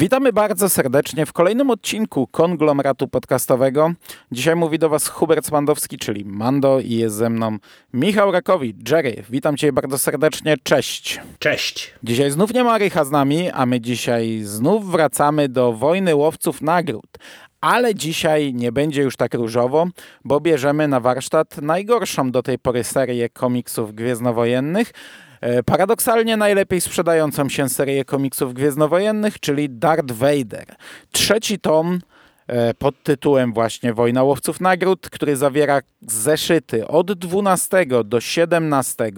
[0.00, 3.92] Witamy bardzo serdecznie w kolejnym odcinku konglomeratu podcastowego.
[4.32, 7.56] Dzisiaj mówi do Was Hubert Spandowski, czyli Mando i jest ze mną
[7.94, 8.90] Michał Rakowicz.
[8.90, 11.20] Jerry, witam Cię bardzo serdecznie, cześć.
[11.38, 11.94] Cześć.
[12.02, 16.62] Dzisiaj znów nie ma Rycha z nami, a my dzisiaj znów wracamy do wojny łowców
[16.62, 17.18] nagród.
[17.60, 19.86] Ale dzisiaj nie będzie już tak różowo,
[20.24, 24.92] bo bierzemy na warsztat najgorszą do tej pory serię komiksów gwiezdnowojennych.
[25.40, 30.66] E, Paradoksalnie najlepiej sprzedającą się serię komiksów gwiezdnowojennych, czyli Darth Vader.
[31.12, 31.98] Trzeci tom
[32.46, 39.12] e, pod tytułem właśnie Wojna Łowców Nagród, który zawiera zeszyty od 12 do 17,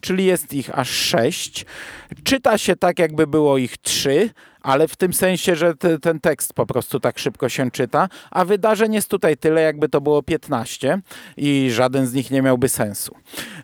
[0.00, 1.66] czyli jest ich aż 6.
[2.24, 4.30] Czyta się tak, jakby było ich 3,
[4.64, 8.44] ale w tym sensie, że te, ten tekst po prostu tak szybko się czyta, a
[8.44, 11.00] wydarzeń jest tutaj tyle, jakby to było 15
[11.36, 13.14] i żaden z nich nie miałby sensu.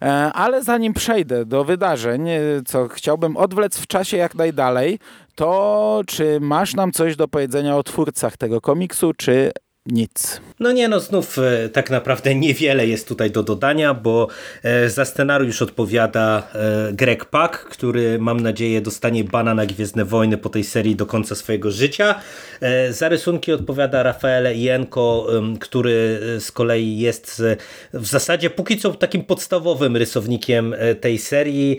[0.03, 4.99] E, ale zanim przejdę do wydarzeń, e, co chciałbym odwlec w czasie jak najdalej,
[5.35, 9.53] to czy masz nam coś do powiedzenia o twórcach tego komiksu, czy
[9.87, 10.41] nic.
[10.61, 14.29] No nie, no znów e, tak naprawdę niewiele jest tutaj do dodania, bo
[14.63, 20.39] e, za scenariusz odpowiada e, Greg Pak, który mam nadzieję dostanie bana na Gwiezdne Wojny
[20.39, 22.15] po tej serii do końca swojego życia.
[22.91, 27.43] Za rysunki odpowiada Rafaele Ienko, em, który z kolei jest
[27.93, 31.79] w zasadzie póki co takim podstawowym rysownikiem tej serii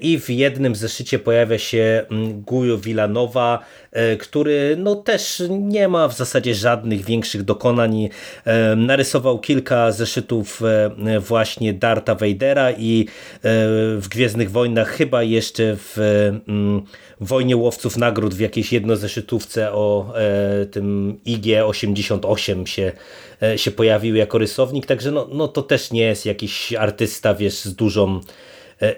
[0.00, 2.06] i w jednym zeszycie pojawia się
[2.46, 8.08] Guyo Villanova, e, który no też nie ma w zasadzie żadnych większych dokonań.
[8.44, 10.62] E, Narysował kilka zeszytów
[11.06, 13.38] e, właśnie Darta Vadera i e,
[13.96, 15.98] w Gwiezdnych Wojnach chyba jeszcze w
[16.48, 16.82] mm,
[17.20, 22.92] Wojnie Łowców Nagród w jakiejś jednozeszytówce o e, tym IG-88 się,
[23.56, 27.74] się pojawił jako rysownik, także no, no to też nie jest jakiś artysta, wiesz, z
[27.74, 28.20] dużą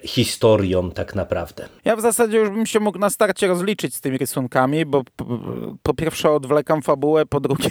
[0.04, 1.69] historią tak naprawdę.
[1.84, 5.03] Ja w zasadzie już bym się mógł na starcie rozliczyć z tymi rysunkami, bo
[5.82, 7.70] po, pierwsze odwlekam fabułę, po drugie,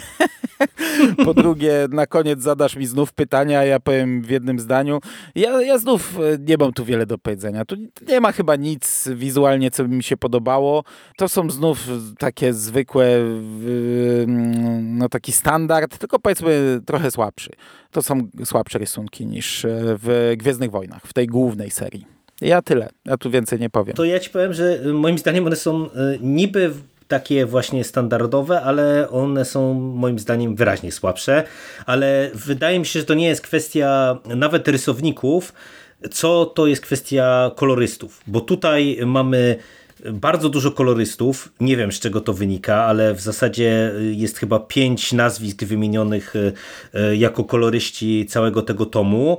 [1.24, 5.00] po drugie na koniec zadasz mi znów pytania, ja powiem w jednym zdaniu.
[5.34, 7.64] Ja, ja znów e, nie mam tu wiele do powiedzenia.
[7.64, 7.76] Tu
[8.08, 10.84] nie ma chyba nic wizualnie, co by mi się podobało.
[11.16, 11.78] To są znów
[12.18, 13.06] takie zwykłe,
[14.82, 17.50] no taki standard, tylko powiedzmy trochę słabszy.
[17.92, 22.06] To są słabsze rysunki niż e, w Gwiezdnych Wojnach, w tej głównej serii.
[22.40, 22.88] Ja tyle.
[23.04, 23.96] Ja tu więcej nie powiem.
[23.96, 26.72] To ja ci powiem, że moim zdaniem one są y, niby
[27.08, 31.44] takie właśnie standardowe, ale one są moim zdaniem wyraźnie słabsze,
[31.86, 35.52] ale wydaje mi się, że to nie jest kwestia nawet rysowników,
[36.10, 39.56] co to jest kwestia kolorystów, bo tutaj mamy
[40.12, 45.12] bardzo dużo kolorystów, nie wiem z czego to wynika, ale w zasadzie jest chyba pięć
[45.12, 46.52] nazwisk wymienionych y,
[46.94, 49.38] y, jako koloryści całego tego tomu,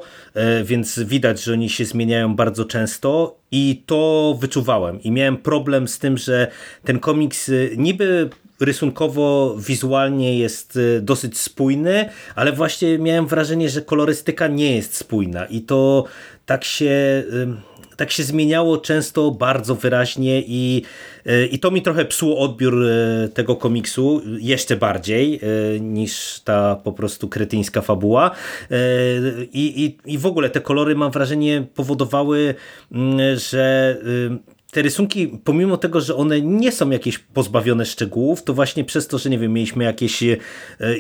[0.61, 5.01] y, więc widać, że oni się zmieniają bardzo często i to wyczuwałem.
[5.01, 6.47] I miałem problem z tym, że
[6.83, 13.81] ten komiks y, niby rysunkowo, wizualnie jest y, dosyć spójny, ale właśnie miałem wrażenie, że
[13.81, 16.05] kolorystyka nie jest spójna i to
[16.45, 17.47] tak się y,
[17.97, 20.81] tak się zmieniało często bardzo wyraźnie i,
[21.27, 25.39] y, i to mi trochę psuło odbiór y, tego komiksu jeszcze bardziej
[25.75, 28.31] y, niż ta po prostu kretyńska fabuła.
[29.53, 32.55] I, i, i w ogóle te kolory mam wrażenie powodowały,
[32.91, 33.97] mm, że
[34.73, 39.17] te rysunki, pomimo tego, że one nie są jakieś pozbawione szczegółów, to właśnie przez to,
[39.17, 40.37] że nie wiem, mieliśmy jakieś e,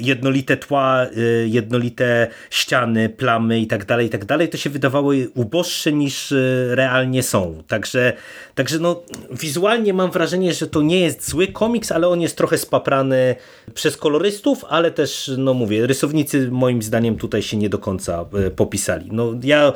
[0.01, 1.07] jednolite tła, e,
[1.47, 6.35] jednolite ściany, plamy i tak dalej, i tak dalej, to się wydawały uboższe niż e,
[6.75, 7.63] realnie są.
[7.67, 8.13] Także,
[8.55, 12.57] także no, wizualnie mam wrażenie, że to nie jest zły komiks, ale on jest trochę
[12.57, 13.35] spaprany
[13.73, 19.09] przez kolorystów, ale też, no mówię, rysownicy moim zdaniem tutaj się nie do końca popisali.
[19.11, 19.73] No, ja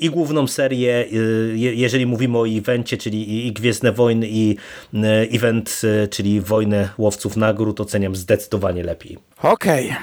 [0.00, 1.06] i główną serię,
[1.54, 4.56] je- jeżeli mówimy o evencie, czyli i, i Gwiezdne Wojny i
[4.94, 4.98] e,
[5.30, 9.18] event, e, czyli Wojnę Łowców Nagród oceniam zdecydowanie lepiej.
[9.42, 9.94] Okej.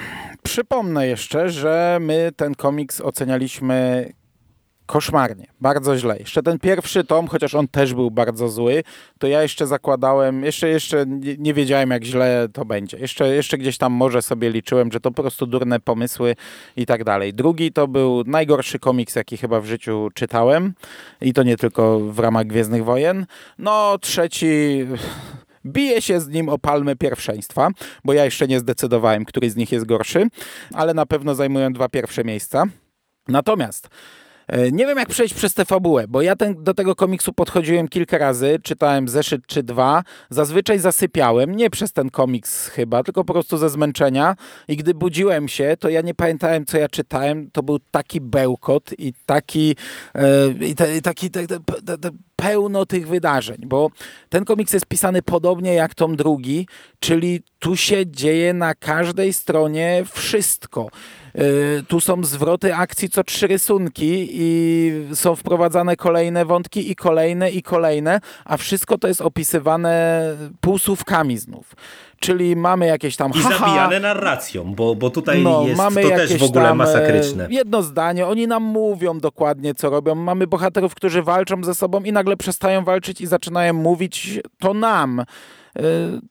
[0.42, 4.10] Przypomnę jeszcze, że my ten komiks ocenialiśmy
[4.90, 6.18] koszmarnie, bardzo źle.
[6.18, 8.82] Jeszcze ten pierwszy tom, chociaż on też był bardzo zły,
[9.18, 11.04] to ja jeszcze zakładałem, jeszcze, jeszcze
[11.38, 12.98] nie, wiedziałem jak źle to będzie.
[12.98, 16.36] Jeszcze, jeszcze gdzieś tam może sobie liczyłem, że to po prostu durne pomysły
[16.76, 17.34] i tak dalej.
[17.34, 20.74] Drugi to był najgorszy komiks, jaki chyba w życiu czytałem
[21.20, 23.26] i to nie tylko w ramach Gwiezdnych Wojen.
[23.58, 24.86] No trzeci...
[25.66, 27.68] Bije się z nim o palmę pierwszeństwa,
[28.04, 30.26] bo ja jeszcze nie zdecydowałem, który z nich jest gorszy,
[30.74, 32.64] ale na pewno zajmują dwa pierwsze miejsca.
[33.28, 33.88] Natomiast
[34.72, 38.18] nie wiem, jak przejść przez tę fabułę, bo ja ten, do tego komiksu podchodziłem kilka
[38.18, 43.58] razy, czytałem zeszyt czy dwa, zazwyczaj zasypiałem, nie przez ten komiks chyba, tylko po prostu
[43.58, 44.36] ze zmęczenia.
[44.68, 48.90] I gdy budziłem się, to ja nie pamiętałem, co ja czytałem, to był taki bełkot
[48.98, 49.76] i taki,
[50.14, 53.90] e, i, te, i taki te, te, pełno tych wydarzeń, bo
[54.28, 56.66] ten komiks jest pisany podobnie jak tom drugi,
[57.00, 60.88] czyli tu się dzieje na każdej stronie wszystko.
[61.38, 67.50] Y, tu są zwroty akcji co trzy rysunki i są wprowadzane kolejne wątki i kolejne
[67.50, 70.22] i kolejne, a wszystko to jest opisywane
[70.60, 71.74] półsłówkami znów.
[72.20, 73.30] Czyli mamy jakieś tam.
[73.34, 76.80] I haha, zabijane narracją, bo, bo tutaj no, jest mamy to też w ogóle tam,
[76.80, 77.46] e, masakryczne.
[77.50, 80.14] Jedno zdanie, oni nam mówią dokładnie, co robią.
[80.14, 85.24] Mamy bohaterów, którzy walczą ze sobą i nagle przestają walczyć i zaczynają mówić to nam.
[85.78, 85.82] Y,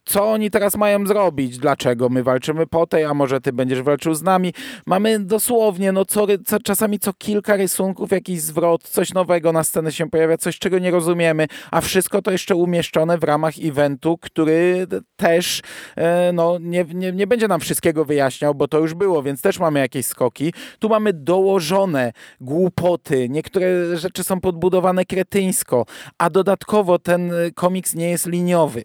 [0.05, 4.13] co oni teraz mają zrobić, dlaczego my walczymy po tej, a może ty będziesz walczył
[4.13, 4.53] z nami.
[4.85, 9.91] Mamy dosłownie, no co, co, czasami co kilka rysunków, jakiś zwrot, coś nowego na scenę
[9.91, 14.87] się pojawia, coś czego nie rozumiemy, a wszystko to jeszcze umieszczone w ramach eventu, który
[15.15, 15.61] też
[15.95, 19.59] e, no, nie, nie, nie będzie nam wszystkiego wyjaśniał, bo to już było, więc też
[19.59, 20.53] mamy jakieś skoki.
[20.79, 25.85] Tu mamy dołożone głupoty, niektóre rzeczy są podbudowane kretyńsko,
[26.17, 28.83] a dodatkowo ten komiks nie jest liniowy.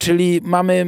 [0.00, 0.86] Czyli mamy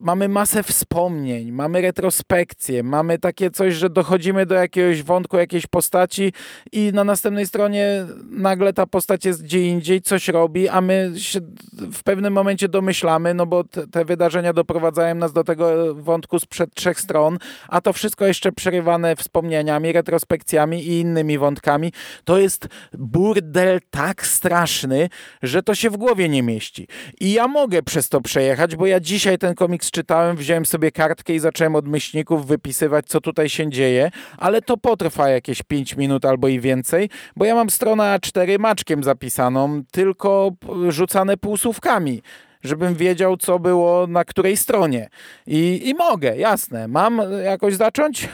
[0.00, 6.32] mamy masę wspomnień, mamy retrospekcję, mamy takie coś, że dochodzimy do jakiegoś wątku, jakiejś postaci
[6.72, 11.40] i na następnej stronie nagle ta postać jest gdzie indziej, coś robi, a my się
[11.92, 16.74] w pewnym momencie domyślamy, no bo te, te wydarzenia doprowadzają nas do tego wątku sprzed
[16.74, 17.38] trzech stron,
[17.68, 21.92] a to wszystko jeszcze przerywane wspomnieniami, retrospekcjami i innymi wątkami.
[22.24, 25.08] To jest burdel tak straszny,
[25.42, 26.88] że to się w głowie nie mieści.
[27.20, 30.92] I ja mogę przez to przejechać, bo ja dzisiaj ten komiks komiks czytałem, wziąłem sobie
[30.92, 35.96] kartkę i zacząłem od myślników wypisywać, co tutaj się dzieje, ale to potrwa jakieś 5
[35.96, 40.50] minut albo i więcej, bo ja mam stronę A4 maczkiem zapisaną, tylko
[40.88, 42.22] rzucane półsłówkami
[42.62, 45.08] żebym wiedział, co było na której stronie.
[45.46, 46.88] I, I mogę, jasne.
[46.88, 48.28] Mam jakoś zacząć?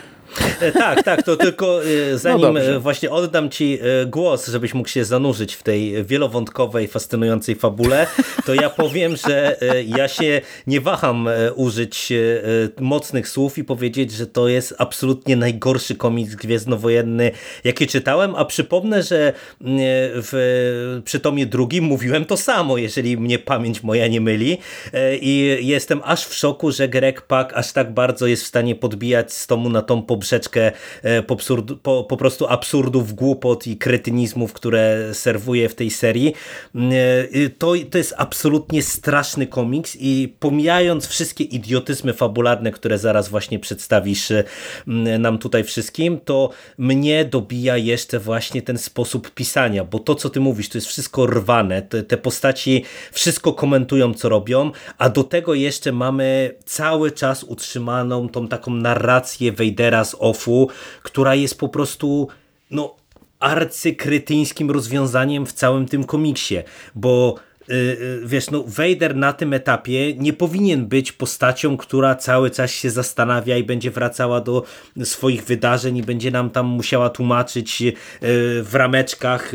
[0.60, 4.88] E, tak, tak, to tylko e, no zanim no właśnie oddam Ci głos, żebyś mógł
[4.88, 8.06] się zanurzyć w tej wielowątkowej, fascynującej fabule,
[8.46, 9.56] to ja powiem, że
[9.86, 12.12] ja się nie waham użyć
[12.80, 17.30] mocnych słów i powiedzieć, że to jest absolutnie najgorszy komiks gwiezdnowojenny,
[17.64, 23.82] jaki czytałem, a przypomnę, że w, przy tomie drugim mówiłem to samo, jeżeli mnie pamięć
[23.82, 24.58] moja nie myli.
[25.20, 29.32] I jestem aż w szoku, że Greg Pak aż tak bardzo jest w stanie podbijać
[29.32, 30.72] z tomu na tom poprzeczkę
[31.02, 31.36] e, po,
[31.82, 36.34] po, po prostu absurdów, głupot i kretynizmów, które serwuje w tej serii.
[36.74, 43.28] Mm, e, to, to jest absolutnie straszny komiks i pomijając wszystkie idiotyzmy fabularne, które zaraz
[43.28, 44.44] właśnie przedstawisz e,
[45.18, 50.40] nam tutaj wszystkim, to mnie dobija jeszcze właśnie ten sposób pisania, bo to, co ty
[50.40, 55.54] mówisz, to jest wszystko rwane, te, te postaci wszystko komentują, co robią, a do tego
[55.54, 60.68] jeszcze mamy cały czas utrzymaną tą taką narrację Wejdera z Offu,
[61.02, 62.28] która jest po prostu
[62.70, 62.94] no,
[63.40, 66.56] arcykrytyńskim rozwiązaniem w całym tym komiksie,
[66.94, 67.34] bo
[68.24, 73.56] wiesz, no Vader na tym etapie nie powinien być postacią, która cały czas się zastanawia
[73.56, 74.62] i będzie wracała do
[75.04, 77.92] swoich wydarzeń i będzie nam tam musiała tłumaczyć y,
[78.62, 79.52] w rameczkach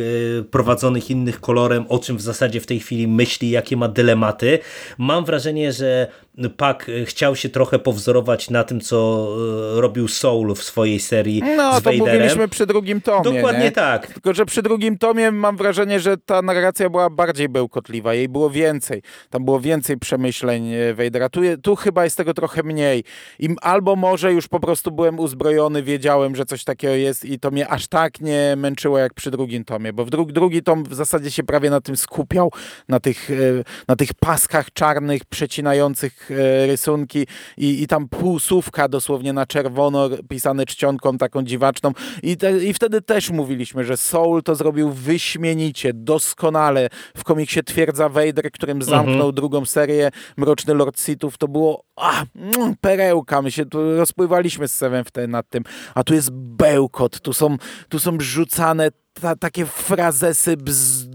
[0.52, 4.60] prowadzonych innych kolorem, o czym w zasadzie w tej chwili myśli, jakie ma dylematy.
[4.98, 6.08] Mam wrażenie, że
[6.58, 9.28] Pak chciał się trochę powzorować na tym, co
[9.76, 13.24] robił Soul w swojej serii no, z to mówiliśmy przy drugim tomie.
[13.24, 13.72] Dokładnie nie?
[13.72, 14.08] tak.
[14.08, 17.97] Tylko, że przy drugim tomie mam wrażenie, że ta narracja była bardziej bełkotliwa.
[18.06, 19.02] Jej było więcej.
[19.30, 21.30] Tam było więcej przemyśleń e, Vadera.
[21.30, 23.04] Tu, tu chyba jest tego trochę mniej.
[23.40, 27.52] I albo może już po prostu byłem uzbrojony, wiedziałem, że coś takiego jest i to
[27.52, 30.94] mnie aż tak nie męczyło jak przy drugim tomie, bo w dru drugi tom w
[30.94, 32.52] zasadzie się prawie na tym skupiał,
[32.88, 33.30] na tych,
[33.88, 37.28] na tych paskach czarnych, przecinających E, rysunki
[37.58, 41.92] i, i tam półsłówka dosłownie na czerwono pisane czcionką taką dziwaczną
[42.24, 48.10] I, te, i wtedy też mówiliśmy, że Soul to zrobił wyśmienicie, doskonale w komiksie Twierdza
[48.10, 48.90] Vader, którym mhm.
[48.90, 49.36] zamknął mhm.
[49.36, 54.76] drugą serię Mroczny Lord Sithów, to było a, mm, perełka, my się tu rozpływaliśmy z
[54.76, 55.64] Seven wtedy nad tym,
[55.96, 57.58] a tu jest bełkot, tu są,
[57.90, 58.90] tu są rzucane
[59.22, 61.07] ta, takie frazesy, bzdury,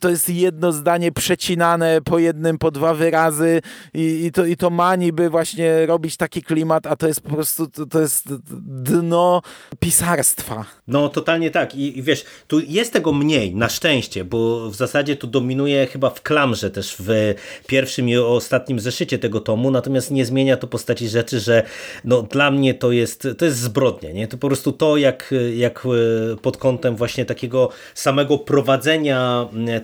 [0.00, 3.60] to jest jedno zdanie przecinane po jednym, po dwa wyrazy
[3.94, 7.34] i, i, to, i to ma niby właśnie robić taki klimat, a to jest po
[7.34, 8.34] prostu, to, to jest
[8.66, 9.42] dno
[9.78, 10.64] pisarstwa.
[10.88, 15.16] No totalnie tak I, i wiesz, tu jest tego mniej, na szczęście, bo w zasadzie
[15.16, 17.34] tu dominuje chyba w klamrze też w
[17.66, 21.62] pierwszym i ostatnim zeszycie tego tomu, natomiast nie zmienia to postaci rzeczy, że
[22.04, 24.28] no dla mnie to jest, to jest zbrodnia, nie?
[24.28, 28.85] To po prostu to, jak, jak e, pod kątem właśnie takiego samego prowadzenia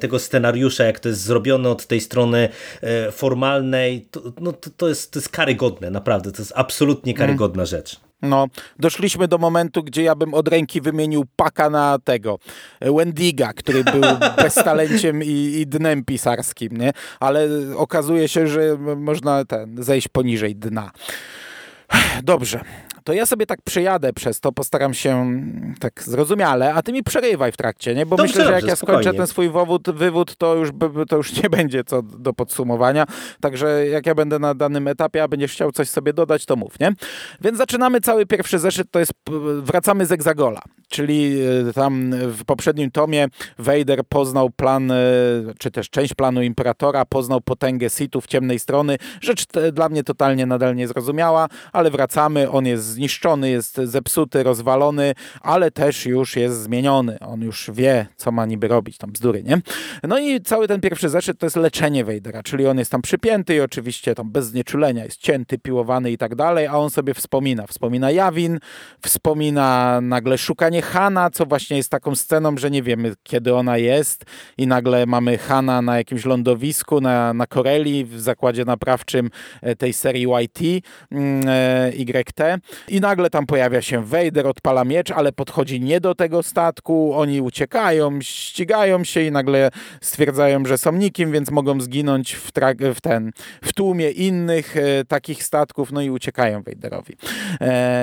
[0.00, 2.48] tego scenariusza, jak to jest zrobione od tej strony
[2.80, 7.62] e, formalnej, to, no, to, to, jest, to jest karygodne, naprawdę, to jest absolutnie karygodna
[7.62, 7.66] mm.
[7.66, 8.00] rzecz.
[8.22, 8.46] No,
[8.78, 12.38] doszliśmy do momentu, gdzie ja bym od ręki wymienił paka na tego
[12.80, 14.02] Wendiga, który był
[14.44, 16.92] beztalenciem i, i dnem pisarskim, nie?
[17.20, 20.90] Ale okazuje się, że można ten, zejść poniżej dna.
[22.22, 22.60] Dobrze
[23.04, 25.40] to ja sobie tak przejadę przez to, postaram się
[25.80, 28.06] tak zrozumiale, a ty mi przerywaj w trakcie, nie?
[28.06, 30.70] Bo dobrze, myślę, że jak dobrze, ja skończę ten swój wywód, wywód, to już,
[31.08, 33.06] to już nie będzie co do podsumowania.
[33.40, 36.80] Także jak ja będę na danym etapie, a będziesz chciał coś sobie dodać, to mów,
[36.80, 36.92] nie?
[37.40, 39.12] Więc zaczynamy cały pierwszy zeszyt, to jest
[39.62, 40.60] wracamy z Egzagola,
[40.92, 44.96] czyli e, tam w poprzednim tomie Vader poznał plan, e,
[45.58, 48.98] czy też część planu Imperatora, poznał potęgę Sithów ciemnej strony.
[49.20, 55.70] Rzecz dla mnie totalnie nadal niezrozumiała, ale wracamy, on jest zniszczony, jest zepsuty, rozwalony, ale
[55.70, 57.18] też już jest zmieniony.
[57.20, 59.60] On już wie, co ma niby robić, tam bzdury, nie?
[60.02, 63.54] No i cały ten pierwszy zeszyt to jest leczenie Wejdera, czyli on jest tam przypięty
[63.54, 67.66] i oczywiście tam bez znieczulenia jest cięty, piłowany i tak dalej, a on sobie wspomina.
[67.66, 68.58] Wspomina Jawin,
[69.02, 74.24] wspomina nagle szukanie Hana, co właśnie jest taką sceną, że nie wiemy, kiedy ona jest
[74.58, 79.30] i nagle mamy Hana na jakimś lądowisku, na, na Koreli, w zakładzie naprawczym
[79.62, 82.40] e, tej serii YT, mm, e, YT
[82.88, 87.40] i nagle tam pojawia się Vader, odpala miecz, ale podchodzi nie do tego statku, oni
[87.40, 89.70] uciekają, ścigają się i nagle
[90.00, 92.50] stwierdzają, że są nikim, więc mogą zginąć w,
[92.94, 93.32] w ten,
[93.64, 97.16] w tłumie innych e, takich statków, no i uciekają Vaderowi.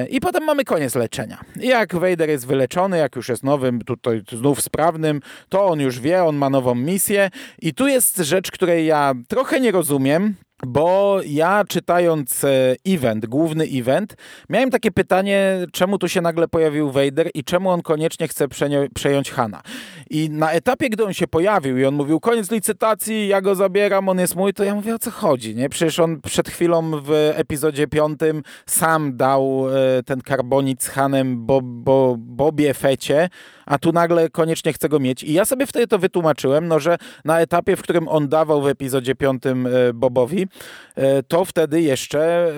[0.09, 1.37] I potem mamy koniec leczenia.
[1.55, 6.23] Jak Vader jest wyleczony, jak już jest nowym, tutaj znów sprawnym, to on już wie,
[6.23, 7.29] on ma nową misję.
[7.61, 10.35] I tu jest rzecz, której ja trochę nie rozumiem,
[10.67, 14.15] bo ja czytając e, event, główny event,
[14.49, 18.47] miałem takie pytanie, czemu tu się nagle pojawił Vader i czemu on koniecznie chce
[18.93, 19.61] przejąć Hana.
[20.09, 24.09] I na etapie, gdy on się pojawił i on mówił, koniec licytacji, ja go zabieram,
[24.09, 25.69] on jest mój, to ja mówię, o co chodzi, nie?
[25.69, 31.61] Przecież on przed chwilą w epizodzie piątym sam dał e, ten karbonit z Hanem Bo,
[31.63, 33.29] Bo, Bobie Fecie,
[33.69, 35.23] a tu nagle koniecznie chce go mieć.
[35.23, 38.67] I ja sobie wtedy to wytłumaczyłem, no, że na etapie, w którym on dawał w
[38.67, 40.47] epizodzie piątym e, Bobowi,
[40.95, 42.51] e, to wtedy jeszcze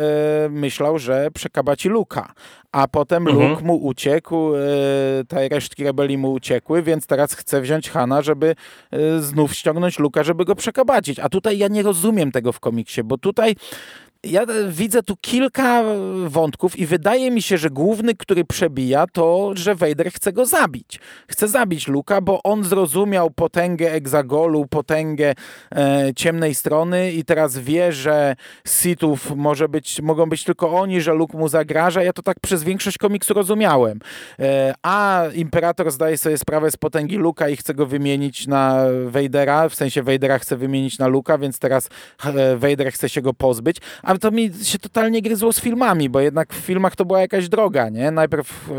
[0.45, 2.33] e, myślał, że przekabaci Luka.
[2.71, 3.49] A potem mhm.
[3.49, 4.51] Luke mu uciekł,
[5.27, 8.55] te resztki rebelii mu uciekły, więc teraz chce wziąć Hana, żeby
[9.19, 11.19] znów ściągnąć Luka, żeby go przekabacić.
[11.19, 13.55] A tutaj ja nie rozumiem tego w komiksie, bo tutaj
[14.23, 15.83] ja widzę tu kilka
[16.27, 20.99] wątków i wydaje mi się, że główny, który przebija, to, że Vader chce go zabić.
[21.27, 25.33] Chce zabić Luka, bo on zrozumiał potęgę Exagolu, potęgę
[25.75, 28.35] e, ciemnej strony i teraz wie, że
[28.67, 32.03] Sithów może być, mogą być tylko oni, że Luke mu zagraża.
[32.03, 33.99] Ja to tak przez większość komiksu rozumiałem.
[34.39, 39.69] E, a Imperator zdaje sobie sprawę z potęgi Luka i chce go wymienić na Vadera,
[39.69, 41.89] w sensie Vadera chce wymienić na Luka, więc teraz
[42.25, 43.77] e, Vader chce się go pozbyć.
[44.03, 47.21] A ale to mi się totalnie gryzło z filmami, bo jednak w filmach to była
[47.21, 48.11] jakaś droga, nie?
[48.11, 48.73] Najpierw, e,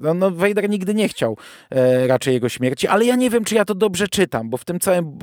[0.00, 1.36] no, no Vader nigdy nie chciał
[1.70, 4.64] e, raczej jego śmierci, ale ja nie wiem, czy ja to dobrze czytam, bo w
[4.64, 5.18] tym całym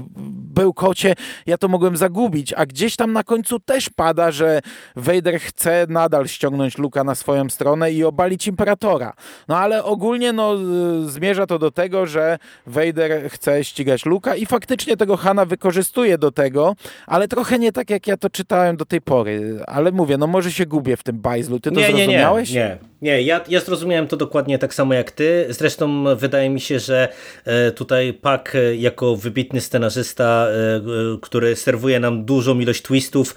[0.59, 4.61] bełkocie ja to mogłem zagubić, a gdzieś tam na końcu też pada, że
[4.95, 9.13] Vader chce nadal ściągnąć Luka na swoją stronę i obalić Imperatora.
[9.47, 10.57] No ale ogólnie no,
[11.05, 12.37] zmierza to do tego, że
[12.67, 16.75] Vader chce ścigać Luka i faktycznie tego Hana wykorzystuje do tego,
[17.07, 20.51] ale trochę nie tak, jak ja to czytałem do tej pory ale mówię, no może
[20.51, 21.59] się gubię w tym bajzlu.
[21.59, 22.51] Ty to nie, zrozumiałeś?
[22.51, 23.21] Nie, nie, nie.
[23.21, 25.45] Ja, ja zrozumiałem to dokładnie tak samo jak ty.
[25.49, 27.07] Zresztą wydaje mi się, że
[27.45, 33.35] e, tutaj Pak e, jako wybitny scenarzysta, e, który serwuje nam dużą ilość twistów,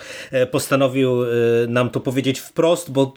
[0.50, 1.16] postanowił
[1.69, 3.14] nam to powiedzieć wprost, bo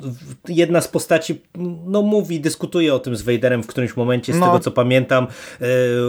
[0.48, 1.42] jedna z postaci
[1.86, 4.46] no mówi, dyskutuje o tym z Vaderem w którymś momencie, z no.
[4.46, 5.28] tego co pamiętam,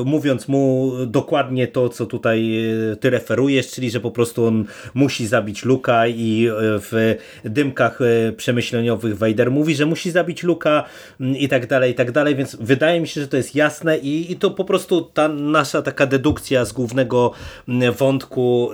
[0.05, 2.59] mówiąc mu dokładnie to, co tutaj
[3.01, 4.65] ty referujesz, czyli że po prostu on
[4.95, 6.49] musi zabić Luka i
[6.81, 7.99] w dymkach
[8.37, 10.85] przemyśleniowych Vader mówi, że musi zabić Luka
[11.21, 13.99] mm, i tak dalej, i tak dalej, więc wydaje mi się, że to jest jasne
[13.99, 17.33] i, i to po prostu ta nasza taka dedukcja z głównego
[17.69, 18.71] mm, wątku,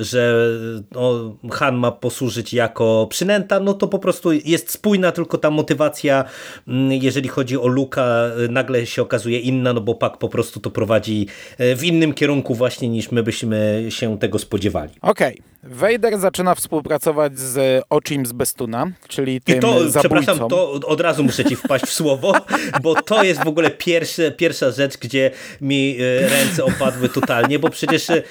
[0.00, 0.48] że
[0.92, 6.24] no, Han ma posłużyć jako przynęta, no to po prostu jest spójna, tylko ta motywacja,
[6.68, 10.70] mm, jeżeli chodzi o Luka, nagle się okazuje inna, no bo Pak po prostu to
[10.70, 11.26] prowadzi
[11.58, 14.92] w innym kierunku właśnie niż my byśmy się tego spodziewali.
[15.02, 15.32] Okej.
[15.32, 15.56] Okay.
[15.62, 20.00] Vader zaczyna współpracować z Oczim z Bestuna, czyli tym I to, zabójcą.
[20.00, 22.34] przepraszam, to od razu muszę ci wpaść w słowo,
[22.82, 27.70] bo to jest w ogóle pierwsze, pierwsza rzecz, gdzie mi e, ręce opadły totalnie, bo
[27.70, 28.22] przecież e,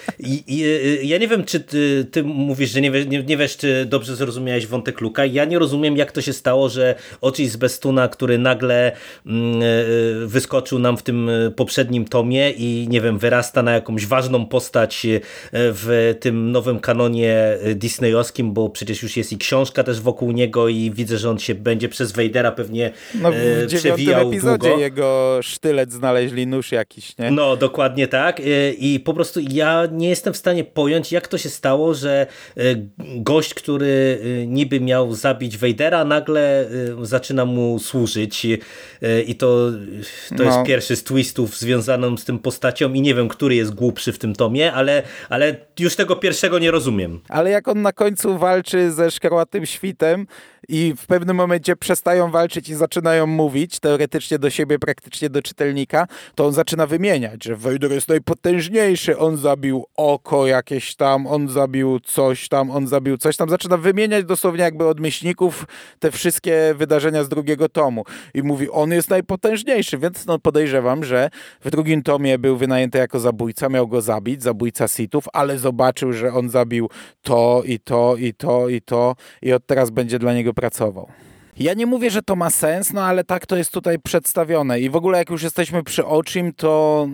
[1.04, 4.68] ja nie wiem, czy ty, ty mówisz, że nie, nie, nie, wiesz, czy dobrze zrozumiałeś
[4.68, 5.26] wątek Luka.
[5.26, 8.92] Ja nie rozumiem, jak to się stało, że Oczy z Bestuna, który nagle
[9.26, 9.66] mm, e,
[10.28, 15.08] wyskoczył nam w tym poprzednim tomie i nie wiem, wyrasta na jakąś ważną postać
[15.52, 20.92] w tym nowym kanonie disneyowskim, bo przecież już jest i książka też wokół niego i
[20.92, 24.82] widzę, że on się będzie przez Vadera pewnie no, w e, przewijał epizodzie długo.
[24.82, 27.32] jego sztylet znaleźli nóż jakiś, nie?
[27.32, 28.40] No, dokładnie tak.
[28.40, 32.28] E, I po prostu ja nie jestem w stanie pojąć, jak to się stało, że
[32.58, 32.62] e,
[33.16, 36.70] gość, który niby miał zabić Vadera, nagle
[37.02, 38.48] zaczyna mu służyć
[39.28, 39.72] i to,
[40.30, 40.44] to no.
[40.44, 44.20] jest pierwszy z twistów związanym z tym postacią i nie wiem, który jest głupszy w
[44.20, 47.22] tym tomie, ale, ale już tego pierwszego nie rozumiem.
[47.30, 50.28] Ale jak on na końcu walczy ze szkarłatym świtem
[50.70, 56.08] i w pewnym momencie przestają walczyć i zaczynają mówić, teoretycznie do siebie, praktycznie do czytelnika,
[56.36, 62.00] to on zaczyna wymieniać, że Vader jest najpotężniejszy, on zabił oko jakieś tam, on zabił
[62.00, 63.50] coś tam, on zabił coś tam.
[63.50, 65.66] Zaczyna wymieniać dosłownie jakby od myślników
[66.00, 68.04] te wszystkie wydarzenia z drugiego tomu.
[68.34, 71.30] I mówi, on jest najpotężniejszy, więc no podejrzewam, że
[71.62, 76.34] w drugim tomie był wynajęty jako zabójca, miał go zabić, zabójca Sithów, ale zobaczył, że
[76.34, 76.90] on zabił
[77.22, 81.08] to i to i to i to i od teraz będzie dla niego pracował.
[81.60, 84.80] Ja nie mówię, że to ma sens, no ale tak to jest tutaj przedstawione.
[84.80, 87.08] I w ogóle jak już jesteśmy przy oczym, to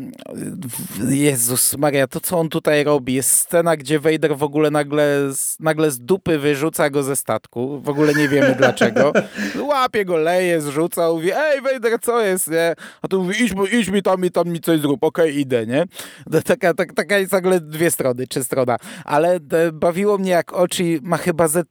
[1.10, 3.14] Jezus Maria, to co on tutaj robi?
[3.14, 5.30] Jest scena, gdzie Vader w ogóle nagle,
[5.60, 7.82] nagle z dupy wyrzuca go ze statku.
[7.82, 9.14] W ogóle nie wiemy dlaczego.
[9.70, 12.76] Łapie go, leje, zrzuca, mówi, ej Vader, co jest, nie?
[13.02, 15.68] A to mówi, idź, idź mi tam i tam mi coś zrób, okej, okay, idę,
[15.68, 15.86] nie?
[16.46, 18.78] Taka, tak, taka jest nagle dwie strony, czy strona.
[19.06, 19.40] Ale
[19.74, 21.64] bawiło mnie jak oczy ma chyba ze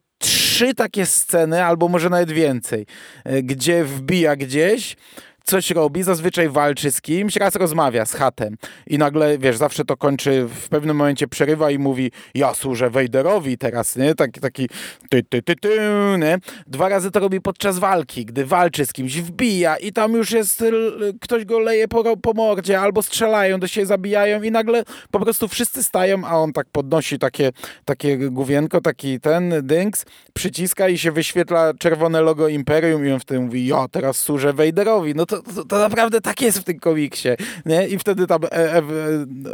[0.51, 2.85] trzy takie sceny, albo może nawet więcej,
[3.23, 4.95] e, gdzie wbija gdzieś,
[5.43, 8.55] coś robi, zazwyczaj walczy z kimś, raz rozmawia z chatem
[8.87, 13.57] i nagle, wiesz, zawsze to kończy, w pewnym momencie przerywa i mówi ja służę Wejderowi
[13.57, 14.15] teraz, nie?
[14.15, 14.69] Taki, taki
[15.09, 15.79] ty, ty, ty, ty,
[16.19, 16.37] nie?
[16.67, 20.63] Dwa razy to robi podczas walki, gdy walczy z kimś, wbija i tam już jest,
[21.21, 25.47] ktoś go leje po, po mordzie albo strzelają, do siebie zabijają i nagle po prostu
[25.47, 27.51] wszyscy stają, a on tak podnosi takie,
[27.85, 33.39] takie główienko, taki ten dynks, przyciska i się wyświetla czerwone logo Imperium i on wtedy
[33.39, 35.15] mówi ja teraz służę Wejderowi.
[35.15, 37.29] No to to, to, naprawdę tak jest w tym komiksie.
[37.65, 37.87] Nie?
[37.87, 38.81] I wtedy tam e, e,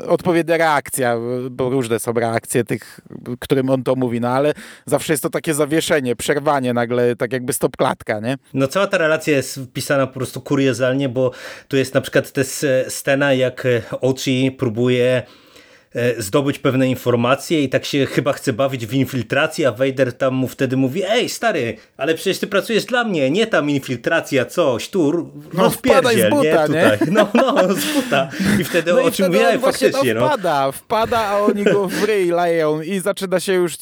[0.07, 1.17] odpowiednia reakcja,
[1.51, 2.99] bo różne są reakcje tych,
[3.39, 4.53] którym on to mówi, no ale
[4.85, 8.37] zawsze jest to takie zawieszenie, przerwanie nagle, tak jakby stop klatka, nie?
[8.53, 11.31] No cała ta relacja jest pisana po prostu kuriozalnie, bo
[11.67, 12.41] tu jest na przykład ta
[12.89, 13.67] scena, jak
[14.01, 15.23] Ochi próbuje E,
[16.17, 20.47] zdobyć pewne informacje i tak się chyba chce bawić w infiltrację, a Vader tam mu
[20.47, 25.31] wtedy mówi, ej stary, ale przecież ty pracujesz dla mnie, nie tam infiltracja, coś, tu
[25.53, 26.83] no, rozpierdziel, buta, nie?
[26.83, 26.97] Tutaj.
[27.07, 27.11] Nie?
[27.11, 28.29] No, no, z buta.
[28.59, 30.13] I wtedy no o czym mówiłem faktycznie.
[30.13, 30.71] No, wpada, no.
[30.71, 33.73] wpada, a oni go w ryj leją i zaczyna się już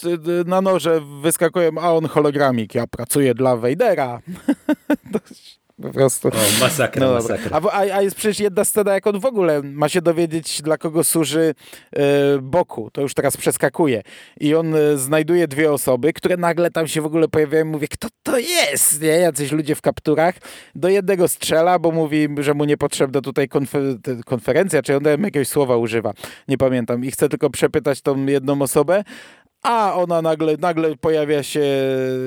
[0.45, 4.19] na noże wyskakują, a on hologramik, ja pracuję dla Vadera.
[5.81, 6.27] Po prostu.
[6.27, 7.61] O, masakra, no masakra.
[7.71, 11.03] A, a, jest przecież jedna scena, jak on w ogóle ma się dowiedzieć, dla kogo
[11.03, 11.55] służy
[11.95, 12.01] e,
[12.41, 12.89] Boku.
[12.93, 14.01] To już teraz przeskakuje.
[14.39, 17.65] I on e, znajduje dwie osoby, które nagle tam się w ogóle pojawiają.
[17.65, 19.01] Mówię, kto to jest?
[19.01, 19.07] Nie?
[19.07, 20.35] Jacyś ludzie w kapturach.
[20.75, 23.81] Do jednego strzela, bo mówi, że mu niepotrzebna tutaj konfer
[24.25, 26.13] konferencja, czy on jakiegoś słowa używa.
[26.47, 27.05] Nie pamiętam.
[27.05, 29.03] I chce tylko przepytać tą jedną osobę,
[29.65, 31.63] a ona nagle, nagle pojawia się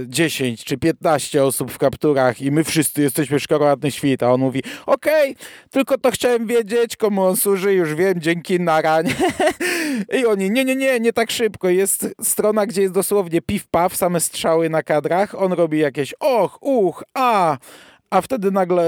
[0.06, 4.62] 10 czy 15 osób w kapturach i my wszyscy jesteśmy szkarłatny świt, a on mówi,
[4.86, 9.14] okej, okay, tylko to chciałem wiedzieć, komu on służy, już wiem, dzięki, naranie.
[10.20, 11.68] I oni, nie, nie, nie, nie tak szybko.
[11.68, 17.04] Jest strona, gdzie jest dosłownie piw-paw, same strzały na kadrach, on robi jakieś och, uch,
[17.14, 17.56] a,
[18.10, 18.84] a wtedy nagle,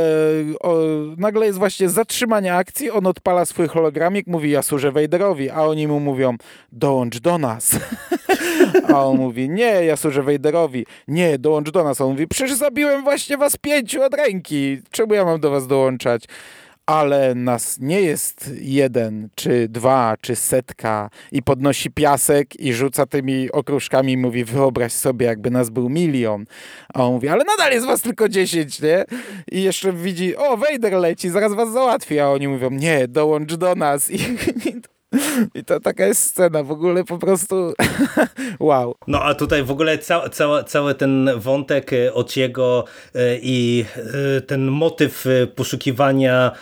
[0.60, 0.76] o,
[1.16, 5.88] nagle jest właśnie zatrzymanie akcji, on odpala swój hologramik, mówi ja służę Wejderowi, a oni
[5.88, 6.36] mu mówią
[6.72, 7.70] dołącz do nas.
[8.88, 10.86] a on mówi nie, ja służę Wejderowi.
[11.08, 12.00] Nie, dołącz do nas.
[12.00, 14.82] A on mówi przecież zabiłem właśnie was pięciu od ręki.
[14.90, 16.24] Czemu ja mam do was dołączać?
[16.90, 23.52] ale nas nie jest jeden, czy dwa, czy setka i podnosi piasek i rzuca tymi
[23.52, 26.44] okruszkami i mówi wyobraź sobie, jakby nas był milion.
[26.94, 29.04] A on mówi, ale nadal jest was tylko dziesięć, nie?
[29.52, 33.74] I jeszcze widzi, o, Vader leci, zaraz was załatwi, a oni mówią, nie, dołącz do
[33.74, 34.10] nas.
[34.10, 34.16] I,
[34.68, 34.80] i
[35.54, 37.74] i to taka jest scena, w ogóle po prostu
[38.60, 38.94] wow.
[39.06, 43.84] No a tutaj w ogóle ca ca cały ten wątek e, Ociego e, i
[44.36, 45.24] e, ten motyw
[45.56, 46.52] poszukiwania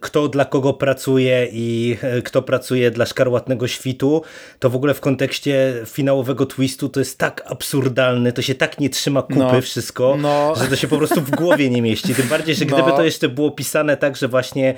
[0.00, 4.22] kto dla kogo pracuje i kto pracuje dla Szkarłatnego Świtu,
[4.58, 8.90] to w ogóle w kontekście finałowego twistu to jest tak absurdalny, to się tak nie
[8.90, 10.54] trzyma kupy no, wszystko, no.
[10.56, 12.14] że to się po prostu w głowie nie mieści.
[12.14, 12.96] Tym bardziej, że gdyby no.
[12.96, 14.74] to jeszcze było pisane tak, że właśnie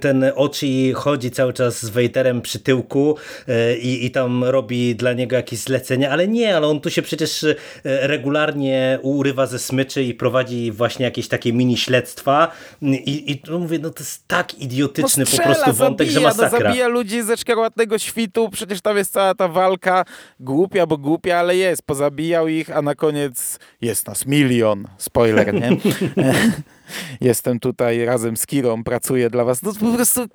[0.00, 3.16] ten Oci chodzi cały czas z Vaderem przy tyłku
[3.48, 7.02] e, i, i tam robi dla niego jakieś zlecenie, ale nie, ale on tu się
[7.02, 13.42] przecież e, regularnie urywa ze smyczy i prowadzi właśnie jakieś takie mini śledztwa i, i
[13.50, 16.58] no mówię, no to jest tak idiotyczny no strzela, po prostu wątek, zabija, że masakra.
[16.58, 20.04] No zabija ludzi ze szkarłatnego świtu, przecież tam jest cała ta walka
[20.40, 25.70] głupia, bo głupia, ale jest, pozabijał ich, a na koniec jest nas milion, spoiler, nie?
[27.20, 29.62] jestem tutaj razem z Kirą, pracuję dla was.
[29.62, 30.26] No po prostu,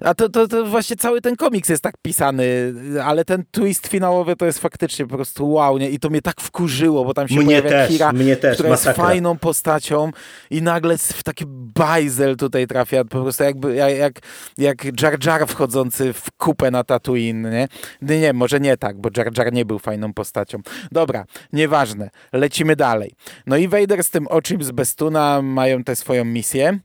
[0.00, 4.36] a to, to, to właśnie cały ten komiks jest tak pisany, ale ten twist finałowy
[4.36, 5.90] to jest faktycznie po prostu wow, nie?
[5.90, 8.68] I to mnie tak wkurzyło, bo tam się mnie pojawia też, Kira, mnie też, która
[8.68, 8.90] masakra.
[8.90, 10.10] jest fajną postacią
[10.50, 14.20] i nagle w taki bajzel tutaj trafia, po prostu jakby jak,
[14.58, 17.68] jak Jar Jar wchodzący w kupę na Tatooine, nie?
[18.02, 20.58] Nie, nie, może nie tak, bo Jar Jar nie był fajną postacią.
[20.92, 23.12] Dobra, nieważne, lecimy dalej.
[23.46, 26.78] No i Vader z tym oczym z Bestuna ma mają tę swoją misję.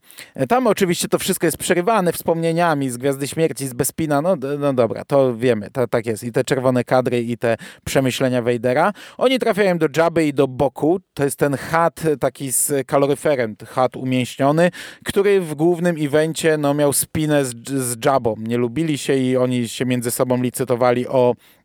[0.49, 5.05] Tam oczywiście to wszystko jest przerywane wspomnieniami z Gwiazdy Śmierci, z Bespina, no, no dobra,
[5.05, 6.23] to wiemy, to, tak jest.
[6.23, 8.93] I te czerwone kadry i te przemyślenia Vadera.
[9.17, 13.95] Oni trafiają do Jabby i do Boku, to jest ten chat taki z kaloryferem, chat
[13.95, 14.71] umięśniony,
[15.05, 18.35] który w głównym evencie no, miał spinę z, z Jabą.
[18.37, 21.62] Nie lubili się i oni się między sobą licytowali o e,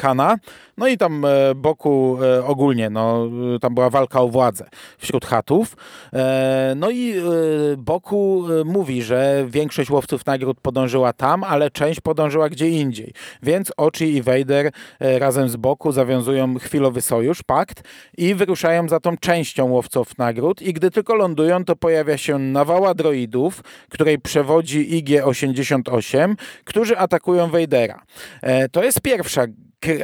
[0.00, 0.36] Hana.
[0.76, 3.28] No i tam e, Boku e, ogólnie, no,
[3.60, 5.76] tam była walka o władzę wśród chatów.
[6.12, 7.14] E, no i
[7.76, 13.12] Boku mówi, że większość łowców nagród podążyła tam, ale część podążyła gdzie indziej.
[13.42, 14.70] Więc Ochi i Vader
[15.00, 17.82] razem z Boku zawiązują chwilowy sojusz, pakt
[18.18, 22.94] i wyruszają za tą częścią łowców nagród i gdy tylko lądują, to pojawia się nawała
[22.94, 28.02] droidów, której przewodzi IG-88, którzy atakują Vadera.
[28.72, 29.46] To jest pierwsza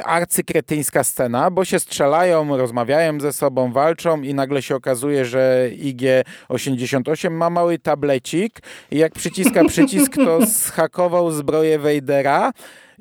[0.03, 7.31] arcykretyńska scena, bo się strzelają, rozmawiają ze sobą, walczą i nagle się okazuje, że IG-88
[7.31, 8.59] ma mały tablecik
[8.91, 12.51] i jak przyciska przycisk, to zhakował zbroję Vadera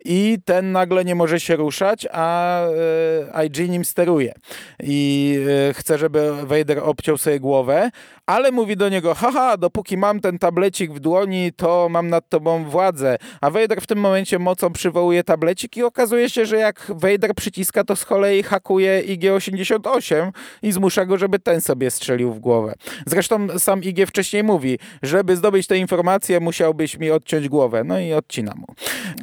[0.05, 2.61] i ten nagle nie może się ruszać, a
[3.35, 4.35] e, IG nim steruje.
[4.83, 5.39] I
[5.71, 7.91] e, chce, żeby Vader obciął sobie głowę,
[8.27, 12.65] ale mówi do niego, haha, dopóki mam ten tablecik w dłoni, to mam nad tobą
[12.65, 13.19] władzę.
[13.41, 17.85] A Vader w tym momencie mocą przywołuje tablecik i okazuje się, że jak Vader przyciska,
[17.85, 20.33] to z kolei hakuje IG-88
[20.63, 22.75] i zmusza go, żeby ten sobie strzelił w głowę.
[23.07, 27.85] Zresztą sam IG wcześniej mówi, żeby zdobyć tę informację, musiałbyś mi odciąć głowę.
[27.85, 28.67] No i odcina mu.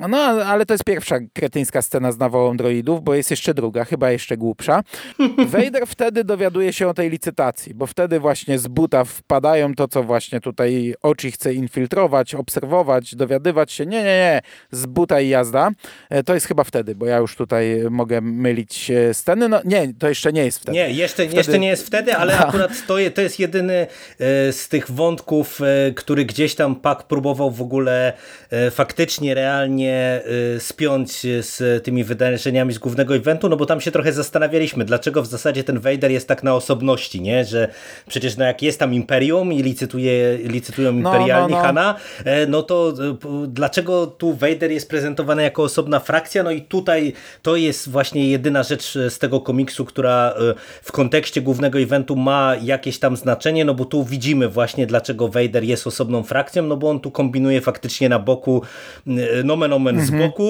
[0.09, 4.11] No, ale to jest pierwsza kretyńska scena z nawołą droidów, bo jest jeszcze druga, chyba
[4.11, 4.83] jeszcze głupsza.
[5.53, 10.03] Vader wtedy dowiaduje się o tej licytacji, bo wtedy właśnie z buta wpadają to, co
[10.03, 13.85] właśnie tutaj oczy chce infiltrować, obserwować, dowiadywać się.
[13.85, 15.69] Nie, nie, nie, z buta i jazda.
[16.09, 19.49] E, to jest chyba wtedy, bo ja już tutaj mogę mylić sceny.
[19.49, 20.77] No nie, to jeszcze nie jest wtedy.
[20.77, 21.37] Nie, jeszcze, wtedy...
[21.37, 22.47] jeszcze nie jest wtedy, ale no.
[22.47, 23.87] akurat to, to jest jedyny e,
[24.53, 28.13] z tych wątków, e, który gdzieś tam Pak próbował w ogóle
[28.71, 30.21] faktycznie, realnie
[30.59, 35.27] spiąć z tymi wydarzeniami z głównego eventu, no bo tam się trochę zastanawialiśmy, dlaczego w
[35.27, 37.45] zasadzie ten Vader jest tak na osobności, nie?
[37.45, 37.67] Że
[38.07, 41.63] przecież no jak jest tam Imperium i licytuje, licytują no, imperialni no, no, no.
[41.63, 41.95] Hana,
[42.47, 46.43] no to e, dlaczego tu Vader jest prezentowany jako osobna frakcja?
[46.43, 51.41] No i tutaj to jest właśnie jedyna rzecz z tego komiksu, która e, w kontekście
[51.41, 56.23] głównego eventu ma jakieś tam znaczenie, no bo tu widzimy właśnie dlaczego Vader jest osobną
[56.23, 58.61] frakcją, no bo on tu kombinuje faktycznie na boku
[59.07, 60.07] e, nomen omen mhm.
[60.07, 60.44] z boku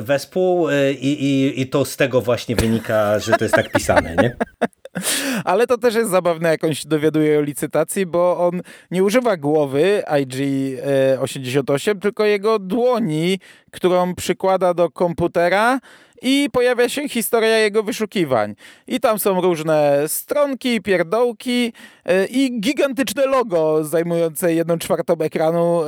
[0.00, 0.68] wespół
[1.00, 4.36] i, i, i to z tego właśnie wynika, że to jest tak pisane, nie?
[5.44, 9.36] Ale to też jest zabawne, jak on się dowiaduje o licytacji, bo on nie używa
[9.36, 13.38] głowy IG-88, tylko jego dłoni,
[13.70, 15.80] którą przykłada do komputera
[16.22, 18.54] i pojawia się historia jego wyszukiwań.
[18.86, 21.72] I tam są różne stronki, pierdołki
[22.04, 25.82] e, i gigantyczne logo zajmujące jedną czwartą ekranu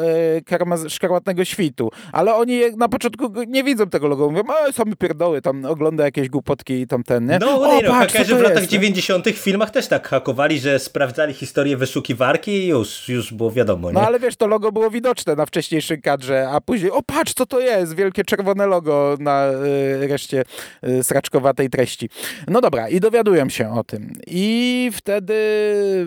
[0.81, 1.91] e, szkarłatnego świtu.
[2.13, 4.31] Ale oni na początku nie widzą tego logo.
[4.31, 7.39] Mówią, a same pierdoły, tam ogląda jakieś głupotki i tamten, nie?
[7.39, 11.35] No, o, no, patrz, w latach jest, 90 w filmach też tak hakowali, że sprawdzali
[11.35, 13.95] historię wyszukiwarki i już, już było wiadomo, nie?
[13.95, 17.47] No ale wiesz, to logo było widoczne na wcześniejszym kadrze, a później, o patrz, co
[17.47, 22.09] to jest, wielkie czerwone logo na y, reszcie y, sraczkowatej treści.
[22.49, 24.13] No dobra, i dowiadują się o tym.
[24.27, 25.35] I wtedy,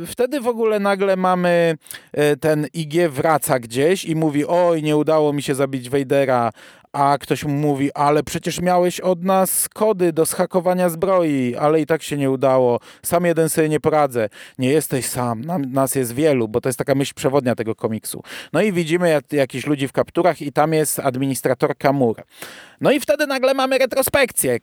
[0.05, 1.77] wtedy w ogóle nagle mamy
[2.17, 6.51] y, ten IG wraca gdzieś i mówi, oj, nie udało mi się zabić Wejdera,
[6.97, 11.85] a ktoś mu mówi, ale przecież miałeś od nas kody do schakowania zbroi, ale i
[11.85, 12.79] tak się nie udało.
[13.03, 14.29] Sam jeden sobie nie poradzę.
[14.57, 18.23] Nie jesteś sam, nas jest wielu, bo to jest taka myśl przewodnia tego komiksu.
[18.53, 22.23] No i widzimy jak, jakichś ludzi w kapturach i tam jest administrator Kamur.
[22.81, 24.59] No i wtedy nagle mamy retrospekcję,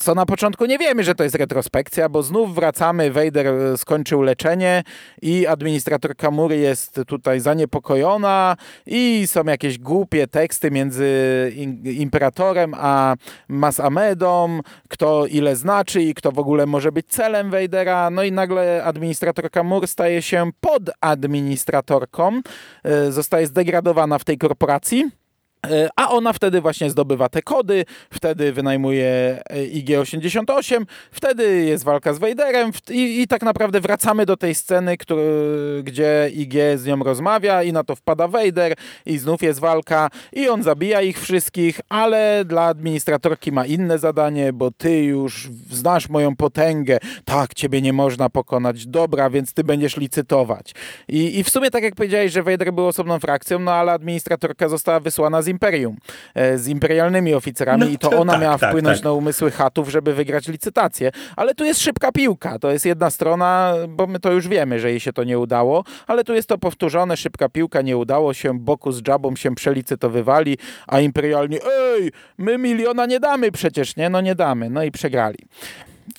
[0.00, 4.22] co na początku nie wiemy, że to jest retrospekcja, bo znów wracamy, Vader e, skończył
[4.22, 4.82] leczenie
[5.22, 11.52] i administrator Kamury jest tutaj zaniepokojona i są jakieś głupie teksty między
[11.84, 13.14] imperatorem a
[13.48, 18.10] Mas Amedą, kto ile znaczy i kto w ogóle może być celem Vadera.
[18.10, 22.40] No i nagle administrator Kamur staje się podadministratorką,
[22.84, 25.19] e, zostaje zdegradowana w tej korporacji.
[25.66, 32.14] E, a ona wtedy właśnie zdobywa te kody, wtedy wynajmuje e, IG-88, wtedy jest walka
[32.14, 37.02] z Vaderem i, i, tak naprawdę wracamy do tej sceny, który, gdzie IG z nią
[37.02, 38.74] rozmawia i na to wpada Vader
[39.06, 44.52] i znów jest walka i on zabija ich wszystkich, ale dla administratorki ma inne zadanie,
[44.52, 46.98] bo ty już znasz moją potęgę.
[47.24, 48.86] Tak, ciebie nie można pokonać.
[48.86, 50.74] Dobra, więc ty będziesz licytować.
[51.08, 54.68] I, i w sumie tak jak powiedziałeś, że Vader był osobną frakcją, no ale administratorka
[54.68, 55.96] została wysłana z imperium,
[56.34, 59.04] e, z imperialnymi oficerami no, i to ona tak, miała tak, wpłynąć tak.
[59.04, 61.10] na umysły chatów, żeby wygrać licytację.
[61.36, 64.90] Ale tu jest szybka piłka, to jest jedna strona, bo my to już wiemy, że
[64.90, 68.58] jej się to nie udało, ale tu jest to powtórzone, szybka piłka, nie udało się,
[68.58, 74.10] Boku z Jabą się przelicytowywali, a imperialni, ej, my miliona nie damy przecież, nie?
[74.10, 75.38] No nie damy, no i przegrali.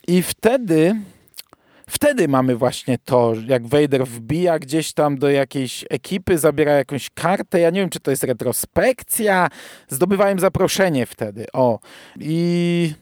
[0.07, 0.95] I wtedy
[1.91, 7.59] Wtedy mamy właśnie to, jak Vader wbija gdzieś tam do jakiejś ekipy, zabiera jakąś kartę.
[7.59, 9.49] Ja nie wiem, czy to jest retrospekcja.
[9.87, 11.45] Zdobywałem zaproszenie wtedy.
[11.53, 11.79] O.
[12.19, 12.93] I,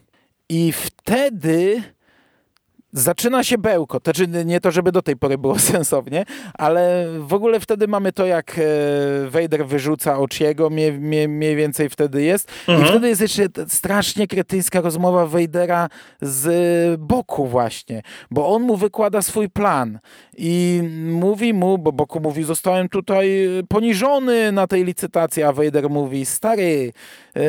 [0.48, 1.82] i wtedy
[2.92, 4.00] zaczyna się bełko.
[4.00, 6.24] To znaczy nie to, żeby do tej pory było sensownie,
[6.54, 8.62] ale w ogóle wtedy mamy to, jak e,
[9.30, 12.48] Vader wyrzuca Ochiego, mniej, mniej, mniej więcej wtedy jest.
[12.68, 12.86] Mhm.
[12.86, 15.88] I wtedy jest jeszcze strasznie kretyńska rozmowa Vadera
[16.20, 19.98] z Boku właśnie, bo on mu wykłada swój plan
[20.36, 26.26] i mówi mu, bo Boku mówi, zostałem tutaj poniżony na tej licytacji, a Vader mówi,
[26.26, 26.92] stary,
[27.36, 27.40] e,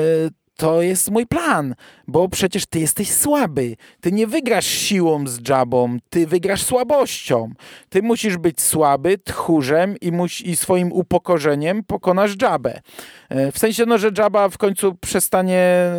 [0.62, 1.76] to jest mój plan,
[2.08, 3.76] bo przecież ty jesteś słaby.
[4.02, 7.52] Ty nie wygrasz siłą z Jabą, ty wygrasz słabością.
[7.90, 10.12] Ty musisz być słaby, tchórzem i,
[10.44, 12.82] i swoim upokorzeniem pokonasz Jabę.
[13.30, 15.92] E, w sensie, no, że Jabba w końcu przestanie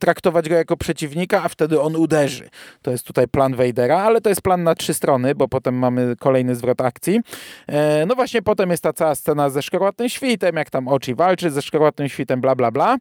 [0.00, 2.48] traktować go jako przeciwnika, a wtedy on uderzy.
[2.82, 6.16] To jest tutaj plan Vadera, ale to jest plan na trzy strony, bo potem mamy
[6.20, 7.20] kolejny zwrot akcji.
[7.66, 11.50] E, no właśnie potem jest ta cała scena ze Szkarłatnym Świtem, jak tam Oczy walczy
[11.50, 12.96] ze Szkarłatnym Świtem, bla, bla, bla.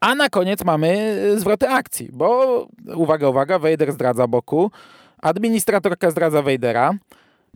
[0.00, 0.88] A na koniec mamy
[1.34, 4.70] y, zwroty akcji, bo uwaga, uwaga, Vader zdradza boku,
[5.22, 6.94] administratorka zdradza Vadera,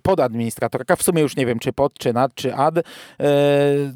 [0.03, 2.79] podadministratorka, w sumie już nie wiem czy pod, czy nad, czy ad.
[2.79, 2.83] E,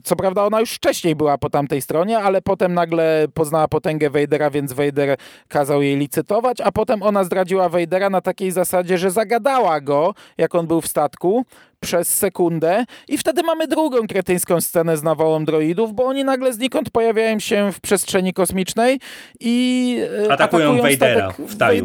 [0.04, 4.50] co prawda ona już wcześniej była po tamtej stronie, ale potem nagle poznała potęgę Vadera,
[4.50, 5.16] więc Vader
[5.48, 10.54] kazał jej licytować, a potem ona zdradziła Vadera na takiej zasadzie, że zagadała go, jak
[10.54, 11.44] on był w statku,
[11.80, 16.90] przez sekundę i wtedy mamy drugą kretyńską scenę z nawołem droidów, bo oni nagle znikąd
[16.90, 19.00] pojawiają się w przestrzeni kosmicznej
[19.40, 21.84] i e, atakują, atakują Vadera w taju,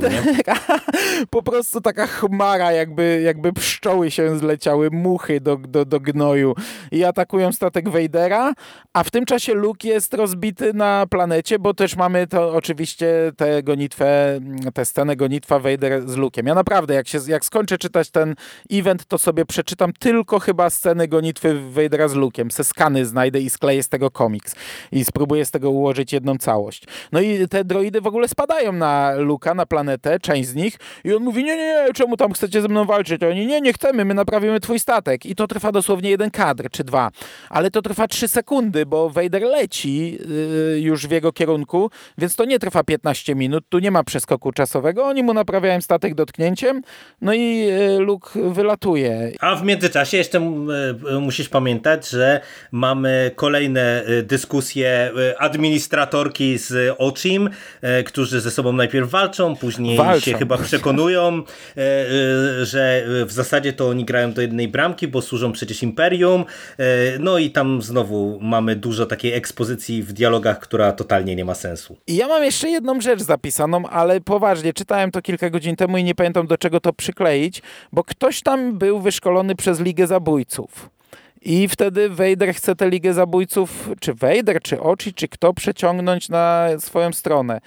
[1.29, 6.55] Po prostu taka chmara, jakby, jakby pszczoły się zleciały, muchy do, do, do gnoju
[6.91, 8.53] i atakują statek Vadera,
[8.93, 13.63] a w tym czasie Luke jest rozbity na planecie, bo też mamy to oczywiście tę
[13.63, 14.39] gonitwę,
[14.73, 16.47] tę scenę gonitwa Vader z Luke'em.
[16.47, 18.35] Ja naprawdę, jak, się, jak skończę czytać ten
[18.71, 22.51] event, to sobie przeczytam tam tylko chyba sceny gonitwy Vadera z Luke'em.
[22.51, 24.55] Se skany znajdę i skleję z tego komiks.
[24.91, 26.83] I spróbuję z tego ułożyć jedną całość.
[27.11, 30.77] No i te droidy w ogóle spadają na Luka, na planetę, część z nich.
[31.03, 33.23] I on mówi, nie, nie, nie, czemu tam chcecie ze mną walczyć?
[33.23, 35.25] A oni, nie, nie chcemy, my naprawimy twój statek.
[35.25, 37.11] I to trwa dosłownie jeden kadr, czy dwa.
[37.49, 40.17] Ale to trwa trzy sekundy, bo Vader leci
[40.71, 44.51] yy, już w jego kierunku, więc to nie trwa 15 minut, tu nie ma przeskoku
[44.51, 45.05] czasowego.
[45.05, 46.81] Oni mu naprawiają statek dotknięciem,
[47.21, 49.31] no i yy, Luke wylatuje.
[49.39, 50.39] A w międzyczasie jeszcze
[51.21, 57.49] musisz pamiętać, że mamy kolejne dyskusje administratorki z Ochim,
[58.05, 60.25] którzy ze sobą najpierw walczą, później walczą.
[60.25, 61.43] się chyba przekonują,
[62.63, 66.45] że w zasadzie to oni grają do jednej bramki, bo służą przecież Imperium.
[67.19, 71.97] No i tam znowu mamy dużo takiej ekspozycji w dialogach, która totalnie nie ma sensu.
[72.07, 76.03] I ja mam jeszcze jedną rzecz zapisaną, ale poważnie, czytałem to kilka godzin temu i
[76.03, 80.89] nie pamiętam do czego to przykleić, bo ktoś tam był wyszkolony przez Ligę Zabójców.
[81.41, 86.67] I wtedy Vader chce tę Ligę Zabójców, czy Vader, czy Ochi, czy kto przeciągnąć na
[86.79, 87.61] swoją stronę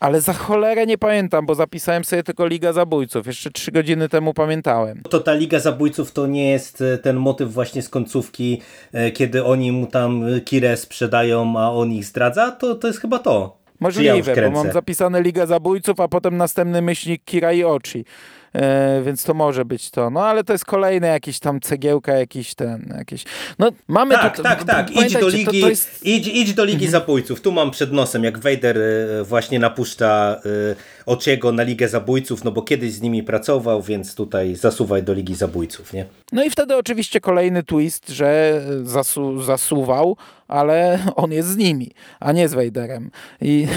[0.00, 3.26] ale za cholerę nie pamiętam, bo zapisałem sobie tylko Liga Zabójców.
[3.26, 5.02] Jeszcze trzy godziny temu pamiętałem.
[5.10, 8.60] To ta Liga Zabójców to nie jest e, ten motyw właśnie z końcówki,
[8.92, 12.50] e, kiedy oni mu tam Kirę sprzedają, a on ich zdradza?
[12.50, 13.56] To, to jest chyba to.
[13.80, 18.04] Możliwe, ja bo mam zapisane Liga Zabójców, a potem następny myślnik Kira i Ochi.
[18.54, 20.10] E, więc to może być to.
[20.10, 23.24] No ale to jest kolejne jakieś tam cegiełka, jakiś ten, jakieś...
[23.58, 26.06] No mamy tak, tu, tak, tak, idź do ligi, to, to jest...
[26.06, 26.90] idź, idź do ligi mhm.
[26.90, 27.40] zabójców.
[27.40, 32.52] Tu mam przed nosem, jak Vader e, właśnie napuszcza e, Ociego na ligę zabójców, no
[32.52, 36.06] bo kiedyś z nimi pracował, więc tutaj zasuwaj do ligi zabójców, nie?
[36.32, 40.16] No i wtedy oczywiście kolejny twist, że zasu zasuwał,
[40.48, 43.10] ale on jest z nimi, a nie z Vaderem.
[43.40, 43.68] I,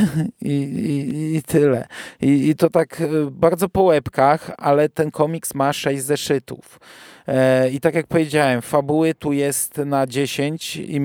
[0.42, 1.88] i, i, i tyle.
[2.22, 6.80] I, I to tak bardzo po łebkach, ale ten komiks ma 6 zeszytów.
[7.28, 11.02] E, I tak jak powiedziałem, fabuły tu jest na 10 i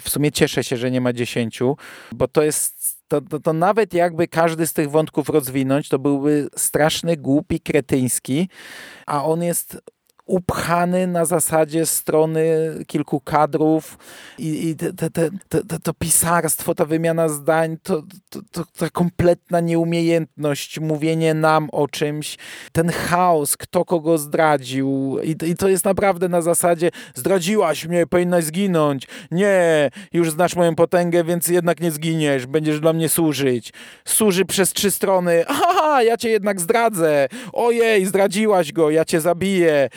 [0.00, 1.60] w sumie cieszę się, że nie ma 10,
[2.12, 6.48] bo to jest to, to, to, nawet jakby każdy z tych wątków rozwinąć, to byłby
[6.56, 8.48] straszny, głupi, kretyński,
[9.06, 9.80] a on jest
[10.26, 12.44] upchany na zasadzie strony
[12.86, 13.98] kilku kadrów
[14.38, 19.60] i, i te, te, te, to pisarstwo, ta wymiana zdań, to, to, to, ta kompletna
[19.60, 22.38] nieumiejętność, mówienie nam o czymś,
[22.72, 25.18] ten chaos, kto kogo zdradził.
[25.22, 30.74] I, i to jest naprawdę na zasadzie zdradziłaś mnie, powinnaś zginąć, nie, już znasz moją
[30.74, 33.72] potęgę, więc jednak nie zginiesz, będziesz dla mnie służyć.
[34.04, 39.88] Służy przez trzy strony, aha, ja cię jednak zdradzę, ojej, zdradziłaś go, ja cię zabiję,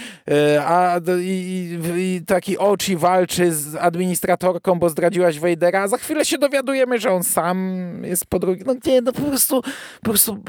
[0.66, 6.38] a i, i, taki Ochi walczy z administratorką, bo zdradziłaś Vadera, a za chwilę się
[6.38, 8.66] dowiadujemy, że on sam jest po drugiej.
[8.66, 9.62] No nie, no po prostu,
[10.02, 10.44] po prostu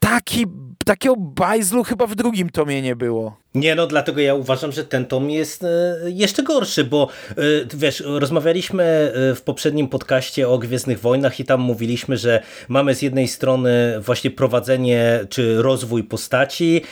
[0.00, 0.46] taki,
[0.88, 3.36] takiego bajzlu chyba w drugim tomie nie było.
[3.54, 7.34] Nie, no dlatego ja uważam, że ten tom jest e, jeszcze gorszy, bo e,
[7.74, 13.02] wiesz, rozmawialiśmy e, w poprzednim podcaście o Gwiezdnych Wojnach i tam mówiliśmy, że mamy z
[13.02, 16.82] jednej strony właśnie prowadzenie czy rozwój postaci,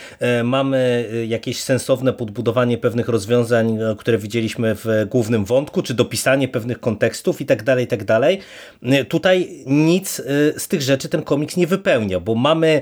[0.43, 7.41] mamy jakieś sensowne podbudowanie pewnych rozwiązań, które widzieliśmy w głównym wątku, czy dopisanie pewnych kontekstów
[7.41, 8.39] i tak dalej, i tak dalej.
[9.09, 10.21] Tutaj nic
[10.57, 12.81] z tych rzeczy ten komiks nie wypełnia, bo mamy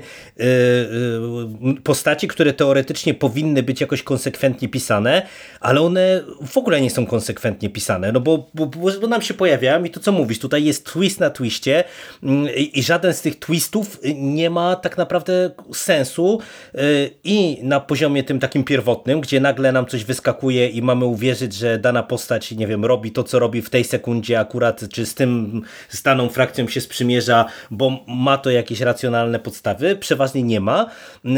[1.84, 5.22] postaci, które teoretycznie powinny być jakoś konsekwentnie pisane,
[5.60, 8.66] ale one w ogóle nie są konsekwentnie pisane, no bo, bo,
[9.00, 11.84] bo nam się pojawiają i to co mówisz, tutaj jest twist na twiście
[12.22, 16.40] mm, i, i żaden z tych twistów nie ma tak naprawdę sensu
[16.74, 21.54] y, i na poziomie tym takim pierwotnym, gdzie nagle nam coś wyskakuje i mamy uwierzyć,
[21.54, 25.14] że dana postać, nie wiem, robi to, co robi w tej sekundzie akurat, czy z
[25.14, 30.90] tym, z daną frakcją się sprzymierza, bo ma to jakieś racjonalne podstawy, przeważnie nie ma,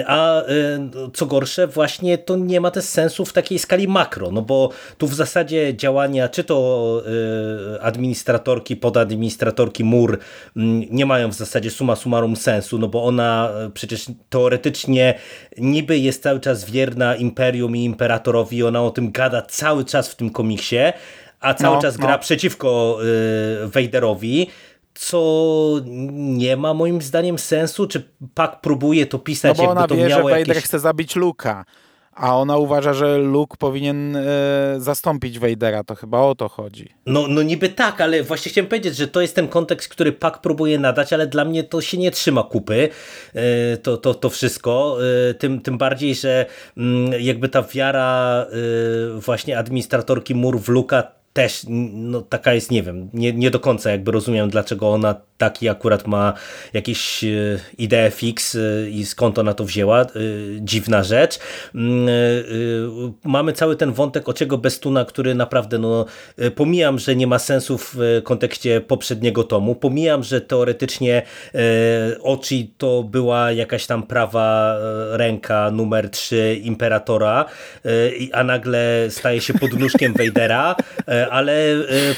[0.06, 0.44] a y,
[1.14, 5.06] co gorsze, właśnie to nie ma też sensu w takiej skali makro, no bo tu
[5.06, 7.02] w zasadzie działania, czy to
[7.76, 10.18] y, administratorki, podadministratorki mur
[10.56, 15.14] mm, nie mają w zasadzie suma summarum sensu, no bo ona y, przecież teoretycznie
[15.58, 20.14] niby jest cały czas wierna imperium i imperatorowi, ona o tym gada cały czas w
[20.16, 20.78] tym komiksie,
[21.40, 22.18] a cały no, czas gra no.
[22.18, 22.98] przeciwko
[23.64, 23.68] y,
[24.98, 25.80] co
[26.12, 30.00] nie ma moim zdaniem sensu, czy Pak próbuje to pisać, no bo ona jakby to
[30.00, 30.64] wie, miało że Vader jakieś...
[30.64, 31.64] chce zabić Luka.
[32.14, 34.22] A ona uważa, że Luke powinien e,
[34.78, 36.88] zastąpić Vadera, to chyba o to chodzi.
[37.06, 40.40] No, no niby tak, ale właśnie chciałem powiedzieć, że to jest ten kontekst, który Pak
[40.40, 42.88] próbuje nadać, ale dla mnie to się nie trzyma kupy,
[43.34, 44.98] e, to, to, to wszystko.
[45.30, 48.46] E, tym, tym bardziej, że m, mm, jakby ta wiara
[49.16, 53.60] e, właśnie administratorki mur w Luka też no, taka jest, nie wiem, nie, nie do
[53.60, 56.32] końca jakby rozumiem, dlaczego ona taki akurat ma
[56.72, 57.28] jakieś e,
[57.78, 60.02] ideę fix e, i skąd ona to wzięła.
[60.02, 60.06] E,
[60.60, 61.38] dziwna rzecz.
[61.74, 62.08] Mm,
[63.24, 66.06] mamy cały ten wątek Ociego Bestuna, który naprawdę, no,
[66.54, 69.74] pomijam, że nie ma sensu w kontekście poprzedniego tomu.
[69.74, 71.22] Pomijam, że teoretycznie
[72.22, 74.78] Oci to była jakaś tam prawa
[75.10, 77.44] ręka numer 3 Imperatora,
[78.32, 80.76] a nagle staje się podnóżkiem Vadera,
[81.30, 81.74] ale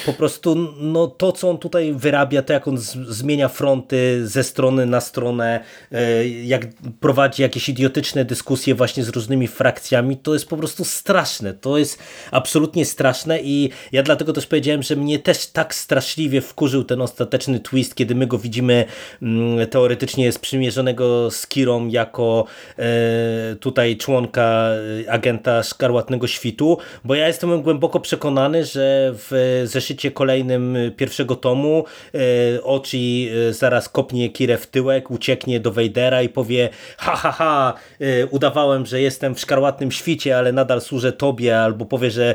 [0.06, 4.86] po prostu no, to, co on tutaj wyrabia, to jak on zmienia fronty ze strony
[4.86, 5.60] na stronę,
[5.92, 6.66] e, jak
[7.00, 11.54] prowadzi jakieś idiotyczne dyskusje właśnie z różnymi frakcjami, to jest po prostu straszne.
[11.54, 11.98] To jest
[12.30, 17.60] absolutnie straszne i ja dlatego też powiedziałem, że mnie też tak straszliwie wkurzył ten ostateczny
[17.60, 18.84] twist, kiedy my go widzimy
[19.22, 22.44] mm, teoretycznie sprzymierzonego z Kirą jako
[22.78, 24.70] e, tutaj członka
[25.08, 31.84] agenta Szkarłatnego Świtu, bo ja jestem głęboko przekonany, że w zeszycie kolejnym pierwszego tomu
[32.14, 37.32] e, Ochi e, zaraz kopnie Kirę w tyłek, ucieknie do Wejdera i powie ha ha
[37.32, 42.34] ha, e, udawałem, że jestem w Szkarłatnym Świcie, ale nadal służę tobie, albo powie, że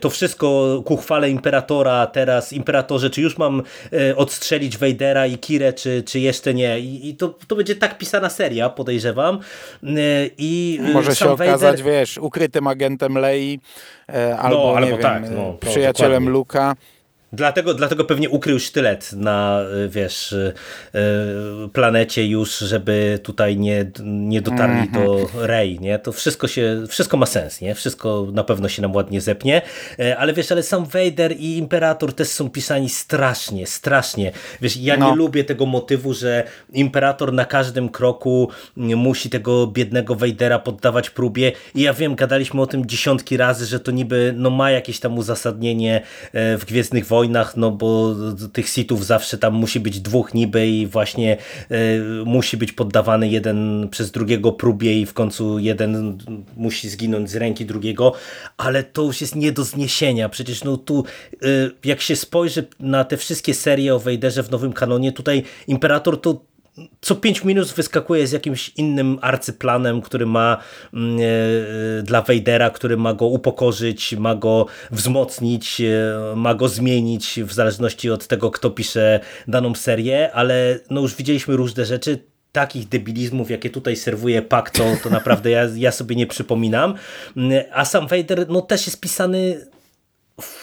[0.00, 3.62] to wszystko ku chwale Imperatora, teraz Imperatorze, czy już mam
[4.16, 6.80] odstrzelić Wejdera i Kirę, czy, czy jeszcze nie.
[6.80, 9.38] I, to, to będzie tak pisana seria, podejrzewam.
[10.38, 13.60] I Może się okazać, wiesz, ukrytym agentem Lei,
[14.38, 16.74] albo, no, albo wiem, tak, no, przyjacielem Luka.
[17.32, 20.52] Dlatego, dlatego pewnie ukrył sztylet na, y, wiesz, y,
[20.94, 25.44] y, planecie już, żeby tutaj nie, nie dotarli do mhm.
[25.44, 25.98] Rey, nie?
[25.98, 27.74] To wszystko się, wszystko ma sens, nie?
[27.74, 29.62] Wszystko na pewno się nam ładnie zepnie,
[29.98, 34.32] e, ale wiesz, ale sam Vader i Imperator też są pisani strasznie, strasznie.
[34.60, 35.10] Wiesz, ja no.
[35.10, 41.52] nie lubię tego motywu, że Imperator na każdym kroku musi tego biednego Vadera poddawać próbie
[41.74, 45.18] i ja wiem, gadaliśmy o tym dziesiątki razy, że to niby, no ma jakieś tam
[45.18, 46.02] uzasadnienie
[46.32, 48.14] e, w Gwiezdnych Wojnach, wojnach, no bo
[48.52, 51.36] tych sitów zawsze tam musi być dwóch niby i właśnie
[51.70, 56.18] y, musi być poddawany jeden przez drugiego próbie i w końcu jeden
[56.56, 58.12] musi zginąć z ręki drugiego,
[58.56, 60.28] ale to już jest nie do zniesienia.
[60.28, 61.04] Przecież no tu
[61.42, 66.20] y, jak się spojrzy na te wszystkie serie o Wejderze w nowym kanonie, tutaj Imperator
[66.20, 66.40] to
[67.00, 70.56] co 5 minut wyskakuje z jakimś innym arcyplanem, który ma
[70.94, 77.40] mm, e, dla Vadera, który ma go upokorzyć, ma go wzmocnić, e, ma go zmienić
[77.44, 82.18] w zależności od tego, kto pisze daną serię, ale no już widzieliśmy różne rzeczy,
[82.52, 86.94] takich debilizmów, jakie tutaj serwuje Pak, to, to naprawdę ja, ja sobie nie przypominam.
[87.36, 89.66] Mm, a sam Vader no, też jest pisany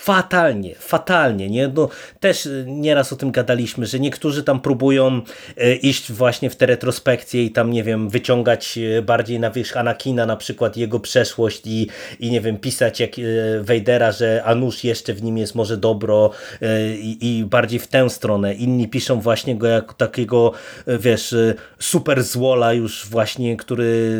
[0.03, 1.49] fatalnie, fatalnie.
[1.49, 1.67] Nie?
[1.67, 1.89] No,
[2.19, 5.21] też nieraz o tym gadaliśmy, że niektórzy tam próbują
[5.57, 9.77] e, iść właśnie w te retrospekcje i tam, nie wiem, wyciągać e, bardziej na wierzch
[9.77, 11.87] Anakina na przykład jego przeszłość i,
[12.19, 13.11] i nie wiem, pisać jak
[13.61, 16.31] Wejdera, że Anusz jeszcze w nim jest może dobro
[16.99, 18.53] i, i bardziej w tę stronę.
[18.53, 20.51] Inni piszą właśnie go jako takiego,
[20.87, 21.35] wiesz,
[21.79, 24.19] super złola już właśnie, który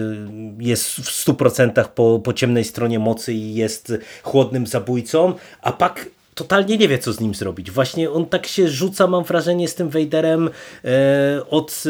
[0.60, 6.06] jest w 100% po, po ciemnej stronie mocy i jest chłodnym zabójcą, a Pak
[6.36, 7.72] totalnie nie wie, co z nim zrobić.
[7.72, 10.50] Właśnie on tak się rzuca, mam wrażenie, z tym Vaderem
[10.86, 11.84] e, od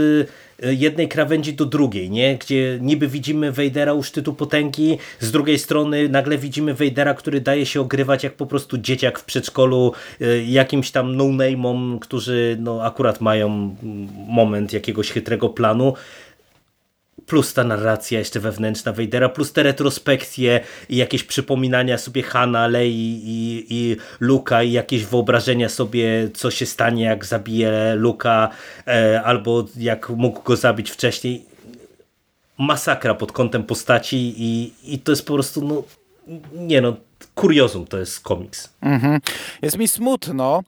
[0.63, 2.38] e, jednej krawędzi do drugiej, nie?
[2.38, 7.65] gdzie niby widzimy Vadera u szczytu potęgi, z drugiej strony nagle widzimy Vadera, który daje
[7.65, 13.21] się ogrywać jak po prostu dzieciak w przedszkolu e, jakimś tam no-name'om, którzy no, akurat
[13.21, 13.75] mają
[14.27, 15.93] moment jakiegoś chytrego planu
[17.26, 20.59] plus ta narracja jeszcze wewnętrzna Vadera, plus te retrospekcje
[20.89, 26.66] i jakieś przypominania sobie Hanna, Lei i, i Luka i jakieś wyobrażenia sobie, co się
[26.66, 28.49] stanie, jak zabije Luka,
[28.88, 31.45] e, albo jak mógł go zabić wcześniej.
[32.57, 35.84] Masakra pod kątem postaci i, i to jest po prostu, no,
[36.53, 36.95] nie no,
[37.36, 38.70] kuriozum to jest komiks.
[38.82, 39.20] Mhm.
[39.61, 40.64] Jest mi smutno,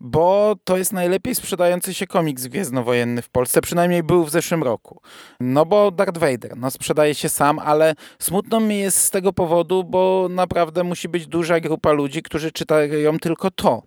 [0.00, 5.00] bo to jest najlepiej sprzedający się komiks gwiezdnowojenny w Polsce, przynajmniej był w zeszłym roku.
[5.40, 9.84] No bo Darth Vader, no sprzedaje się sam, ale smutno mi jest z tego powodu,
[9.84, 13.82] bo naprawdę musi być duża grupa ludzi, którzy czytają tylko to.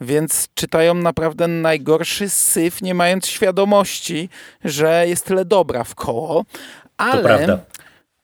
[0.00, 4.28] Więc czytają naprawdę najgorszy syf, nie mając świadomości,
[4.64, 6.44] że jest tyle dobra w koło.
[6.96, 7.58] Ale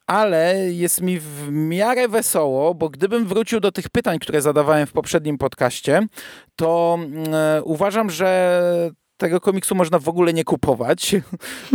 [0.06, 4.92] ale jest mi w miarę wesoło, bo gdybym wrócił do tych pytań, które zadawałem w
[4.92, 6.06] poprzednim podcaście,
[6.56, 6.98] to
[7.56, 11.16] yy, uważam, że tego komiksu można w ogóle nie kupować,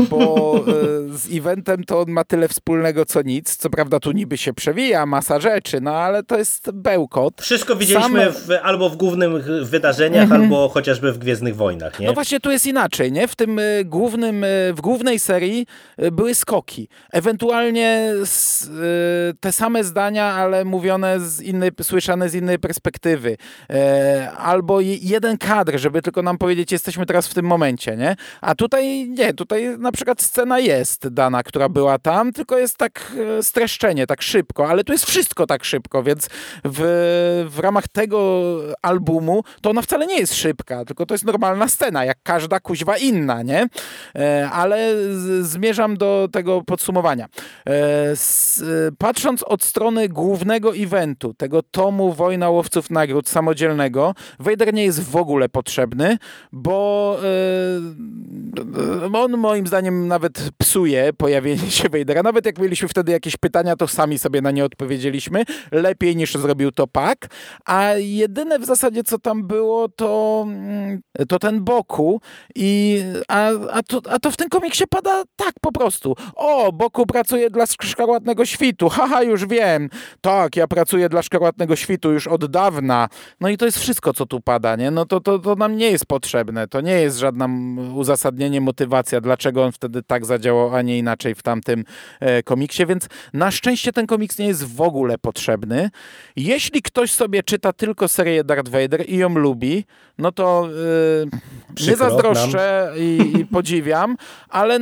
[0.09, 3.57] bo e, z eventem to on ma tyle wspólnego co nic.
[3.57, 7.41] Co prawda tu niby się przewija masa rzeczy, no ale to jest bełkot.
[7.41, 8.33] Wszystko widzieliśmy Sam...
[8.33, 10.41] w, albo w głównych wydarzeniach, mhm.
[10.41, 11.99] albo chociażby w Gwiezdnych Wojnach.
[11.99, 12.07] Nie?
[12.07, 13.11] No właśnie tu jest inaczej.
[13.11, 13.27] nie?
[13.27, 15.65] W tym e, głównym, e, w głównej serii
[16.11, 16.89] były skoki.
[17.11, 18.13] Ewentualnie
[19.39, 23.37] te same zdania, ale mówione z innej, słyszane z innej perspektywy.
[24.37, 28.15] Albo jeden kadr, żeby tylko nam powiedzieć, jesteśmy teraz w tym momencie, nie?
[28.41, 33.13] A tutaj nie, tutaj na przykład scena jest dana, która była tam, tylko jest tak
[33.39, 36.30] e, streszczenie, tak szybko, ale tu jest wszystko tak szybko, więc
[36.65, 38.41] w, w ramach tego
[38.82, 42.97] albumu to ona wcale nie jest szybka, tylko to jest normalna scena, jak każda kuźwa
[42.97, 43.67] inna, nie?
[44.15, 44.93] E, ale
[45.41, 47.25] zmierzam do tego podsumowania.
[47.25, 48.15] E,
[48.97, 55.15] patrząc od strony głównego eventu, tego tomu Wojna Łowców Nagród samodzielnego, Vader nie jest w
[55.15, 56.17] ogóle potrzebny,
[56.51, 57.18] bo
[59.13, 62.24] on moim zdaniem nawet psuje pojawienie się Vadera.
[62.24, 65.43] Nawet jak mieliśmy wtedy jakieś pytania, to sami sobie na nie odpowiedzieliśmy.
[65.72, 67.28] Lepiej niż zrobił to Pak.
[67.65, 72.22] A jedyne w zasadzie, co tam było, to, mm, to ten Boku.
[72.55, 76.15] I, a, a, to, a to w tym komiksie pada tak po prostu.
[76.36, 78.89] O, Boku pracuje dla Szkarłatnego Świtu.
[78.89, 79.89] Haha, już wiem.
[80.22, 83.09] Tak, ja pracuję dla Szkarłatnego Świtu już od dawna.
[83.39, 84.91] No i to jest wszystko, co tu pada, nie?
[84.91, 86.67] No to, to, to nam nie jest potrzebne.
[86.67, 87.49] To nie jest żadna
[87.95, 91.84] uzasadnienie, motywacja, dlaczego on wtedy tak zadziałał, a nie inaczej w tamtym
[92.20, 95.89] e, komiksie, więc na szczęście ten komiks nie jest w ogóle potrzebny.
[96.36, 99.86] Jeśli ktoś sobie czyta tylko serię Darth Vader i ją lubi,
[100.18, 100.70] no to
[101.82, 104.18] e, nie zazdroszczę i, i podziwiam,
[104.49, 104.80] ale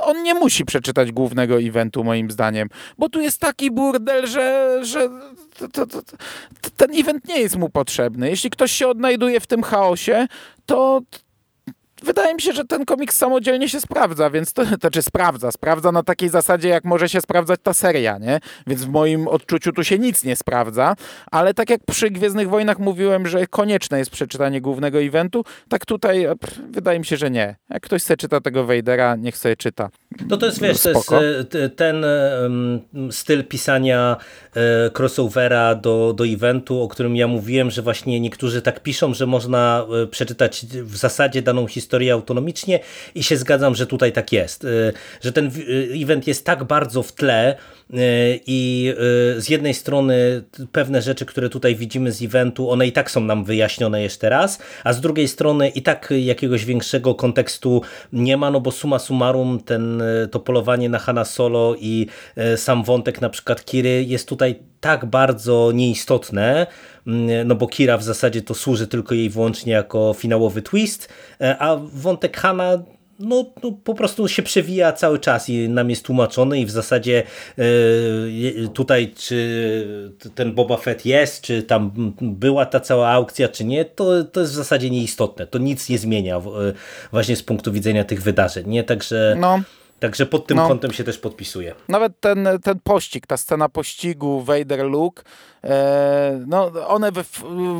[0.00, 2.68] on nie musi przeczytać głównego eventu, moim zdaniem,
[2.98, 5.08] bo tu jest taki burdel, że, że
[5.58, 6.16] to, to, to,
[6.76, 8.30] ten event nie jest mu potrzebny.
[8.30, 10.26] Jeśli ktoś się odnajduje w tym chaosie,
[10.66, 11.00] to
[12.04, 15.52] wydaje mi się, że ten komiks samodzielnie się sprawdza, więc to, to czy sprawdza?
[15.52, 18.40] Sprawdza na takiej zasadzie, jak może się sprawdzać ta seria, nie?
[18.66, 20.94] Więc w moim odczuciu tu się nic nie sprawdza,
[21.30, 26.26] ale tak jak przy Gwiezdnych Wojnach mówiłem, że konieczne jest przeczytanie głównego eventu, tak tutaj
[26.40, 27.56] pff, wydaje mi się, że nie.
[27.70, 29.90] Jak ktoś chce czyta tego Vadera, niech sobie czyta.
[30.28, 30.88] No to jest, wiesz, to
[31.22, 34.16] jest e, ten um, styl pisania
[34.54, 39.26] e, crossovera do, do eventu, o którym ja mówiłem, że właśnie niektórzy tak piszą, że
[39.26, 42.80] można e, przeczytać w zasadzie daną historię autonomicznie
[43.14, 44.66] i się zgadzam, że tutaj tak jest.
[45.20, 45.50] Że ten
[46.02, 47.56] event jest tak bardzo w tle
[48.46, 48.92] i
[49.36, 53.44] z jednej strony pewne rzeczy, które tutaj widzimy z eventu, one i tak są nam
[53.44, 57.82] wyjaśnione jeszcze raz, a z drugiej strony i tak jakiegoś większego kontekstu
[58.12, 62.06] nie ma, no bo suma summarum ten, to polowanie na Hanna Solo i
[62.56, 66.66] sam wątek na przykład Kiry jest tutaj tak bardzo nieistotne,
[67.06, 71.08] mm, no bo Kira w zasadzie to służy tylko jej wyłącznie jako finałowy twist,
[71.40, 72.82] e, a wątek Hana
[73.18, 77.22] no, no, po prostu się przewija cały czas i nam jest tłumaczony i w zasadzie
[77.58, 81.90] e, tutaj czy ten Boba Fett jest, czy tam
[82.20, 85.46] była ta cała aukcja, czy nie, to, to jest w zasadzie nieistotne.
[85.46, 86.40] To nic nie zmienia
[87.12, 88.68] właśnie z punktu widzenia tych wydarzeń.
[88.68, 88.84] Nie?
[88.84, 89.36] Także...
[89.40, 89.60] No.
[90.00, 91.74] Także pod tym no, kątem się też podpisuje.
[91.88, 95.24] Nawet ten, ten pościg, ta scena pościgu Vader-Luke, e,
[96.46, 97.24] no one we,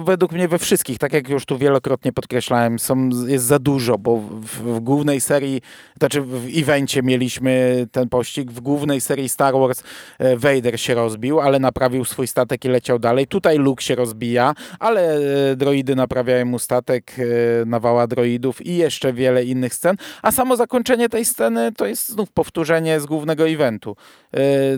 [0.05, 4.17] według mnie we wszystkich, tak jak już tu wielokrotnie podkreślałem, są, jest za dużo, bo
[4.17, 5.61] w, w głównej serii,
[5.99, 9.83] znaczy w evencie mieliśmy ten pościg, w głównej serii Star Wars
[10.19, 13.27] e, Vader się rozbił, ale naprawił swój statek i leciał dalej.
[13.27, 15.17] Tutaj Luke się rozbija, ale
[15.51, 20.57] e, droidy naprawiają mu statek, e, nawała droidów i jeszcze wiele innych scen, a samo
[20.57, 23.97] zakończenie tej sceny to jest znów powtórzenie z głównego eventu.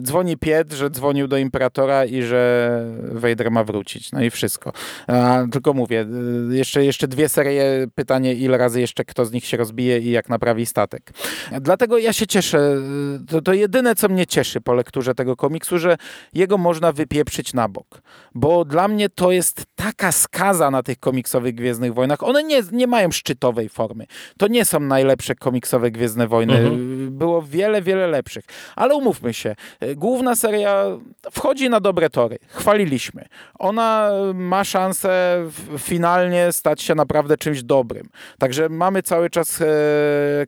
[0.01, 4.12] Dzwoni Piet, że dzwonił do Imperatora i że Vader ma wrócić.
[4.12, 4.72] No i wszystko.
[5.07, 6.07] A, tylko mówię,
[6.49, 10.11] yy, jeszcze, jeszcze dwie serie, pytanie ile razy jeszcze kto z nich się rozbije i
[10.11, 11.12] jak naprawi statek.
[11.61, 12.59] Dlatego ja się cieszę.
[12.59, 15.97] Yy, to, to jedyne, co mnie cieszy po lekturze tego komiksu, że
[16.34, 18.03] jego można wypieprzyć na bok.
[18.34, 22.22] Bo dla mnie to jest taka skaza na tych komiksowych Gwiezdnych Wojnach.
[22.22, 24.07] One nie, nie mają szczytowej formy.
[24.38, 26.57] To nie są najlepsze komiksowe Gwiezdne Wojny.
[26.57, 28.44] Mhm było wiele, wiele lepszych.
[28.76, 30.84] Ale umówmy się, e, główna seria
[31.30, 32.38] wchodzi na dobre tory.
[33.59, 35.43] Ona ma szansę
[35.78, 38.09] finalnie stać się naprawdę czymś dobrym.
[38.39, 39.66] Także mamy cały czas e,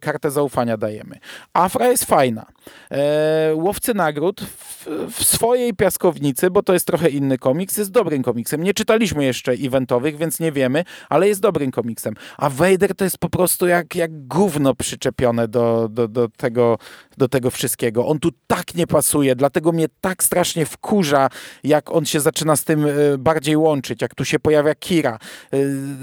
[0.00, 1.18] kartę zaufania dajemy.
[1.52, 2.46] Afra jest fajna.
[2.90, 8.22] E, Łowcy Nagród w, w, swojej piaskownicy, bo to jest trochę inny komiks, jest dobrym
[8.22, 8.62] komiksem.
[8.62, 12.14] Nie czytaliśmy jeszcze eventowych, więc nie wiemy, ale jest dobrym komiksem.
[12.36, 16.78] A Vader to jest po prostu jak, jak gówno przyczepione do, do, do tego
[17.18, 18.06] do, tego wszystkiego.
[18.06, 21.28] On tu tak nie pasuje, dlatego mnie tak strasznie wkurza,
[21.64, 25.18] jak on się zaczyna z tym e, bardziej łączyć, jak tu się pojawia Kira.
[25.52, 25.56] E,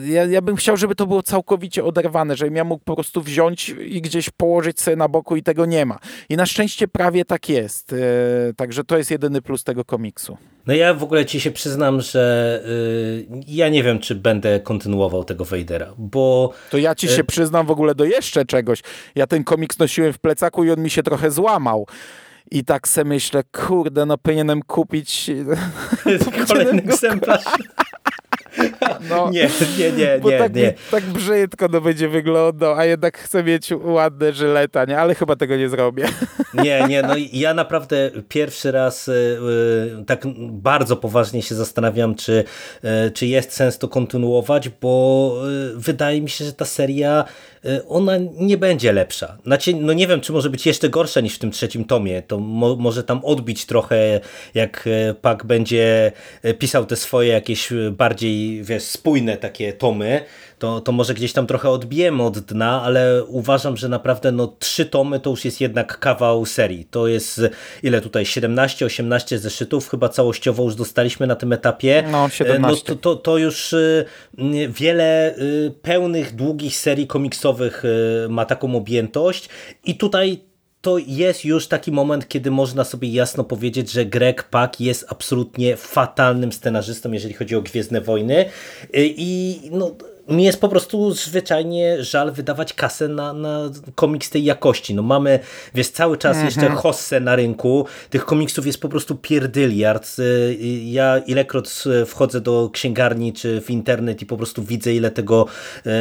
[0.05, 3.69] ja, ja bym chciał, żeby to było całkowicie oderwane, żebym ja mógł po prostu wziąć
[3.69, 5.99] i gdzieś położyć sobie na boku i tego nie ma.
[6.29, 7.93] I na szczęście prawie tak jest.
[7.93, 7.97] E,
[8.53, 10.37] także to jest jedyny plus tego komiksu.
[10.67, 12.61] No ja w ogóle ci się przyznam, że
[13.29, 16.53] yy, ja nie wiem, czy będę kontynuował tego Vadera, bo...
[16.71, 18.81] To ja ci się przyznam w ogóle do jeszcze czegoś.
[19.15, 21.87] Ja ten komiks nosiłem w plecaku i on mi się trochę złamał.
[22.51, 25.31] I tak se myślę, kurde, no powinienem kupić...
[26.47, 27.43] Kolejny egzemplarz.
[29.09, 30.73] No, nie, nie, nie, bo nie, tak, nie.
[30.91, 34.99] Tak brzydko to będzie wyglądał, a jednak chcę mieć ładne żyleta, nie?
[34.99, 36.05] Ale chyba tego nie zrobię.
[36.63, 42.43] Nie, nie, no ja naprawdę pierwszy raz y, y, tak bardzo poważnie się zastanawiam, czy,
[43.07, 45.35] y, czy jest sens to kontynuować, bo
[45.75, 47.25] wydaje mi się, że ta seria
[47.87, 49.37] ona nie będzie lepsza.
[49.45, 52.21] Znaczy, no nie wiem, czy może być jeszcze gorsza niż w tym trzecim tomie.
[52.21, 54.19] To mo może tam odbić trochę,
[54.53, 54.89] jak
[55.21, 56.11] Pak będzie
[56.59, 60.21] pisał te swoje jakieś bardziej wiesz, spójne takie tomy,
[60.59, 64.85] to, to może gdzieś tam trochę odbijemy od dna, ale uważam, że naprawdę no trzy
[64.85, 66.85] tomy to już jest jednak kawał serii.
[66.85, 67.41] To jest
[67.83, 72.03] ile tutaj 17-18 zeszytów chyba całościowo już dostaliśmy na tym etapie.
[72.11, 72.83] No, 17.
[72.91, 74.05] No to, to, to już y,
[74.69, 79.49] wiele y, pełnych, długich serii komiksowych y, ma taką objętość
[79.85, 80.39] i tutaj
[80.81, 85.77] to jest już taki moment, kiedy można sobie jasno powiedzieć, że Greg Pak jest absolutnie
[85.77, 88.45] fatalnym scenarzystą, jeżeli chodzi o Gwiezdne Wojny
[88.93, 89.95] i no
[90.29, 94.95] mi jest po prostu zwyczajnie żal wydawać kasę na, na komiks tej jakości.
[94.95, 95.39] No mamy,
[95.73, 96.79] wiesz, cały czas jeszcze Mhm.
[96.79, 100.19] hossę na rynku, tych komiksów jest po prostu pierdyliard.
[100.19, 101.69] Y, Ja ilekroć
[102.07, 105.45] wchodzę do księgarni czy w internet i po prostu widzę, ile tego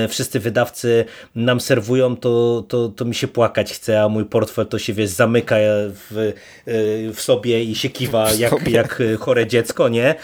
[0.08, 1.04] wszyscy wydawcy
[1.34, 5.10] nam serwują, to, to, to mi się płakać chce, a mój portfel to się, wiesz,
[5.10, 6.32] zamyka w,
[6.66, 10.14] e, w sobie i się kiwa jak, jak chore dziecko, nie?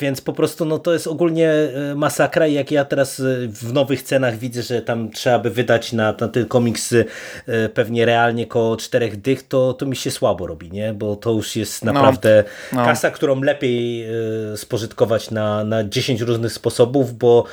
[0.00, 1.94] Więc po prostu no, to jest ogólnie e,
[2.30, 5.92] masakra i jak ja teraz e, w nowych cenach widzę, że tam trzeba by wydać
[5.92, 10.46] na, na ten komiks e, pewnie realnie koło czterech dych, to, to mi się słabo
[10.46, 10.92] robi, nie?
[10.92, 12.84] Bo to już jest naprawdę no.
[12.84, 17.44] kasa, którą lepiej e, spożytkować na, na 10 różnych sposobów, bo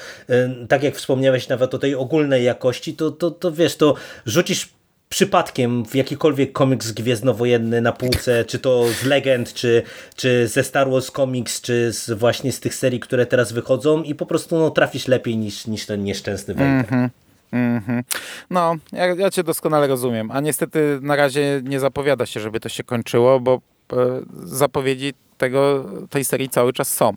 [0.69, 4.76] tak jak wspomniałeś nawet o tej ogólnej jakości, to, to, to wiesz, to rzucisz
[5.09, 9.83] przypadkiem w jakikolwiek komiks gwiezdnowojenny na półce, czy to z Legend, czy,
[10.15, 14.15] czy ze Star Wars Comics, czy z, właśnie z tych serii, które teraz wychodzą i
[14.15, 16.85] po prostu no, trafisz lepiej niż, niż ten nieszczęsny Vader.
[17.51, 18.03] Mhm.
[18.49, 22.69] No, ja, ja cię doskonale rozumiem, a niestety na razie nie zapowiada się, żeby to
[22.69, 23.61] się kończyło, bo
[23.93, 27.13] e, zapowiedzi tego, tej serii cały czas są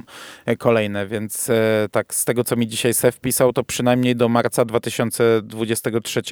[0.46, 4.28] e, kolejne, więc e, tak z tego, co mi dzisiaj Sef pisał, to przynajmniej do
[4.28, 6.22] marca 2023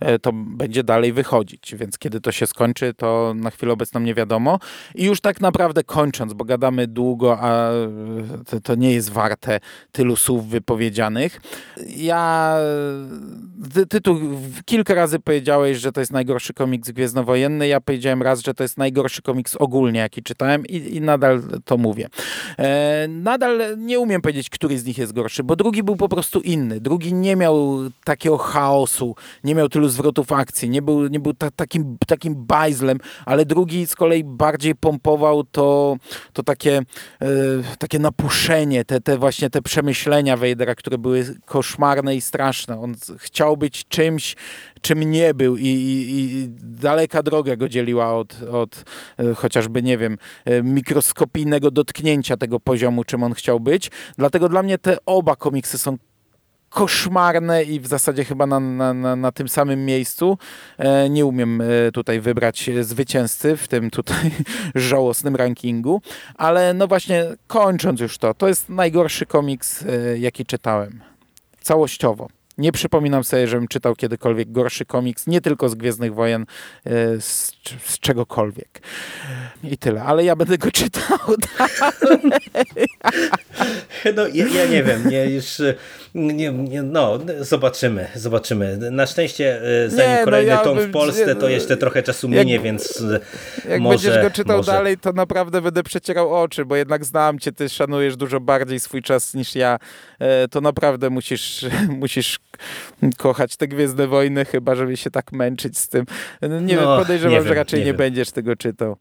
[0.00, 4.14] e, to będzie dalej wychodzić, więc kiedy to się skończy, to na chwilę obecną nie
[4.14, 4.58] wiadomo.
[4.94, 7.70] I już tak naprawdę kończąc, bo gadamy długo, a
[8.46, 9.60] to, to nie jest warte
[9.92, 11.40] tylu słów wypowiedzianych.
[11.96, 12.56] Ja
[13.74, 14.20] ty, ty tu
[14.64, 17.68] kilka razy powiedziałeś, że to jest najgorszy komiks gwiezdnowojenny.
[17.68, 21.76] Ja powiedziałem raz, że to jest najgorszy komiks ogólnie, jaki czytałem i, i nadal to
[21.76, 22.08] mówię.
[22.58, 26.40] E, nadal nie umiem powiedzieć, który z nich jest gorszy, bo drugi był po prostu
[26.40, 26.80] inny.
[26.80, 31.50] Drugi nie miał takiego chaosu, nie miał tylu zwrotów akcji, nie był, nie był ta,
[31.50, 35.96] takim, takim bajzlem, ale drugi z kolei bardziej pompował to,
[36.32, 36.82] to takie,
[37.22, 37.26] e,
[37.78, 42.80] takie napuszenie, te, te właśnie te przemyślenia Vadera, które były koszmarne i straszne.
[42.80, 44.36] On chciał być czymś,
[44.78, 48.84] czym nie był i, i, i daleka droga go dzieliła od, od
[49.18, 53.90] e, chociażby, nie wiem, e, mikroskopijnego dotknięcia tego poziomu, czym on chciał być.
[54.18, 55.96] Dlatego dla mnie te oba komiksy są
[56.68, 60.38] koszmarne i w zasadzie chyba na, na, na, na tym samym miejscu.
[60.78, 64.30] E, nie umiem e, tutaj wybrać zwycięzcy w tym tutaj
[64.74, 66.02] żałosnym rankingu,
[66.34, 71.00] ale no właśnie kończąc już to, to jest najgorszy komiks, e, jaki czytałem.
[71.60, 72.37] Całościowo.
[72.58, 76.42] Nie przypominam sobie, żebym czytał kiedykolwiek gorszy komiks, nie tylko z Gwiezdnych Wojen,
[76.86, 77.52] e, z,
[77.84, 78.80] z czegokolwiek.
[79.64, 81.18] I tyle, ale ja będę go czytał.
[84.16, 85.74] No, ja, ja nie wiem, nie, już y,
[86.14, 88.76] nie, nie, no, zobaczymy, zobaczymy.
[88.90, 92.28] Na szczęście y, zanim Nie, no kolejny ja tom w Polsce, to jeszcze trochę czasu
[92.30, 93.02] jak- minie, więc
[93.68, 94.72] Jak może, będziesz go czytał może.
[94.72, 99.02] dalej, to naprawdę będę przecierał oczy, bo jednak znam cię, ty szanujesz dużo bardziej swój
[99.02, 99.78] czas niż ja.
[100.18, 102.38] E, To naprawdę musisz, musisz
[103.18, 106.04] kochać te Gwiezdne Wojny, chyba żeby się tak męczyć z tym.
[106.42, 108.96] Nie No, wiem, podejrzewam, nie że wiem, raczej nie nie, będziesz tego czytał.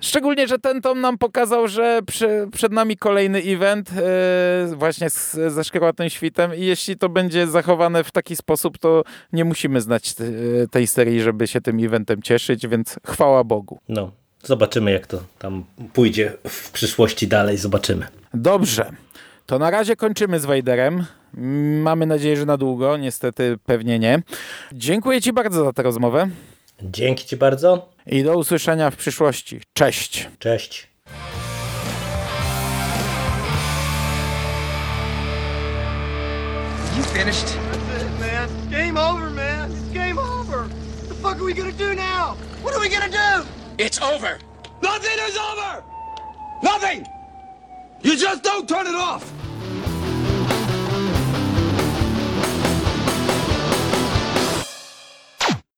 [0.00, 5.32] Szczególnie, że ten tom nam pokazał, że przy, przed nami kolejny event e, właśnie z,
[5.52, 10.14] ze Szkarłatnym Świtem i jeśli to będzie zachowane w taki sposób, to nie musimy znać
[10.14, 10.24] te,
[10.70, 13.78] tej serii, żeby się tym eventem cieszyć, więc chwała Bogu.
[13.88, 14.10] No,
[14.42, 18.06] zobaczymy jak to tam pójdzie w przyszłości dalej, zobaczymy.
[18.34, 18.90] Dobrze.
[19.46, 21.04] To na razie kończymy z Wejderem.
[21.82, 24.22] Mamy nadzieję, że na długo, niestety pewnie nie.
[24.72, 26.28] Dziękuję Ci bardzo za tę rozmowę
[26.82, 29.60] Dzięki Ci bardzo, i do usłyszenia w przyszłości.
[29.72, 30.28] Cześć.
[30.38, 30.88] cześć.
[36.96, 37.46] You finished?
[37.46, 38.48] That's it, man.
[38.70, 39.70] Game over, man.
[39.70, 40.58] It's game over.
[40.58, 42.36] What the fuck are we gonna do now?
[42.62, 43.46] What are we gonna do?
[43.78, 44.38] It's over.
[44.82, 45.82] Nothing is over!
[46.62, 47.06] Nothing!
[48.02, 49.32] You just don't turn it off!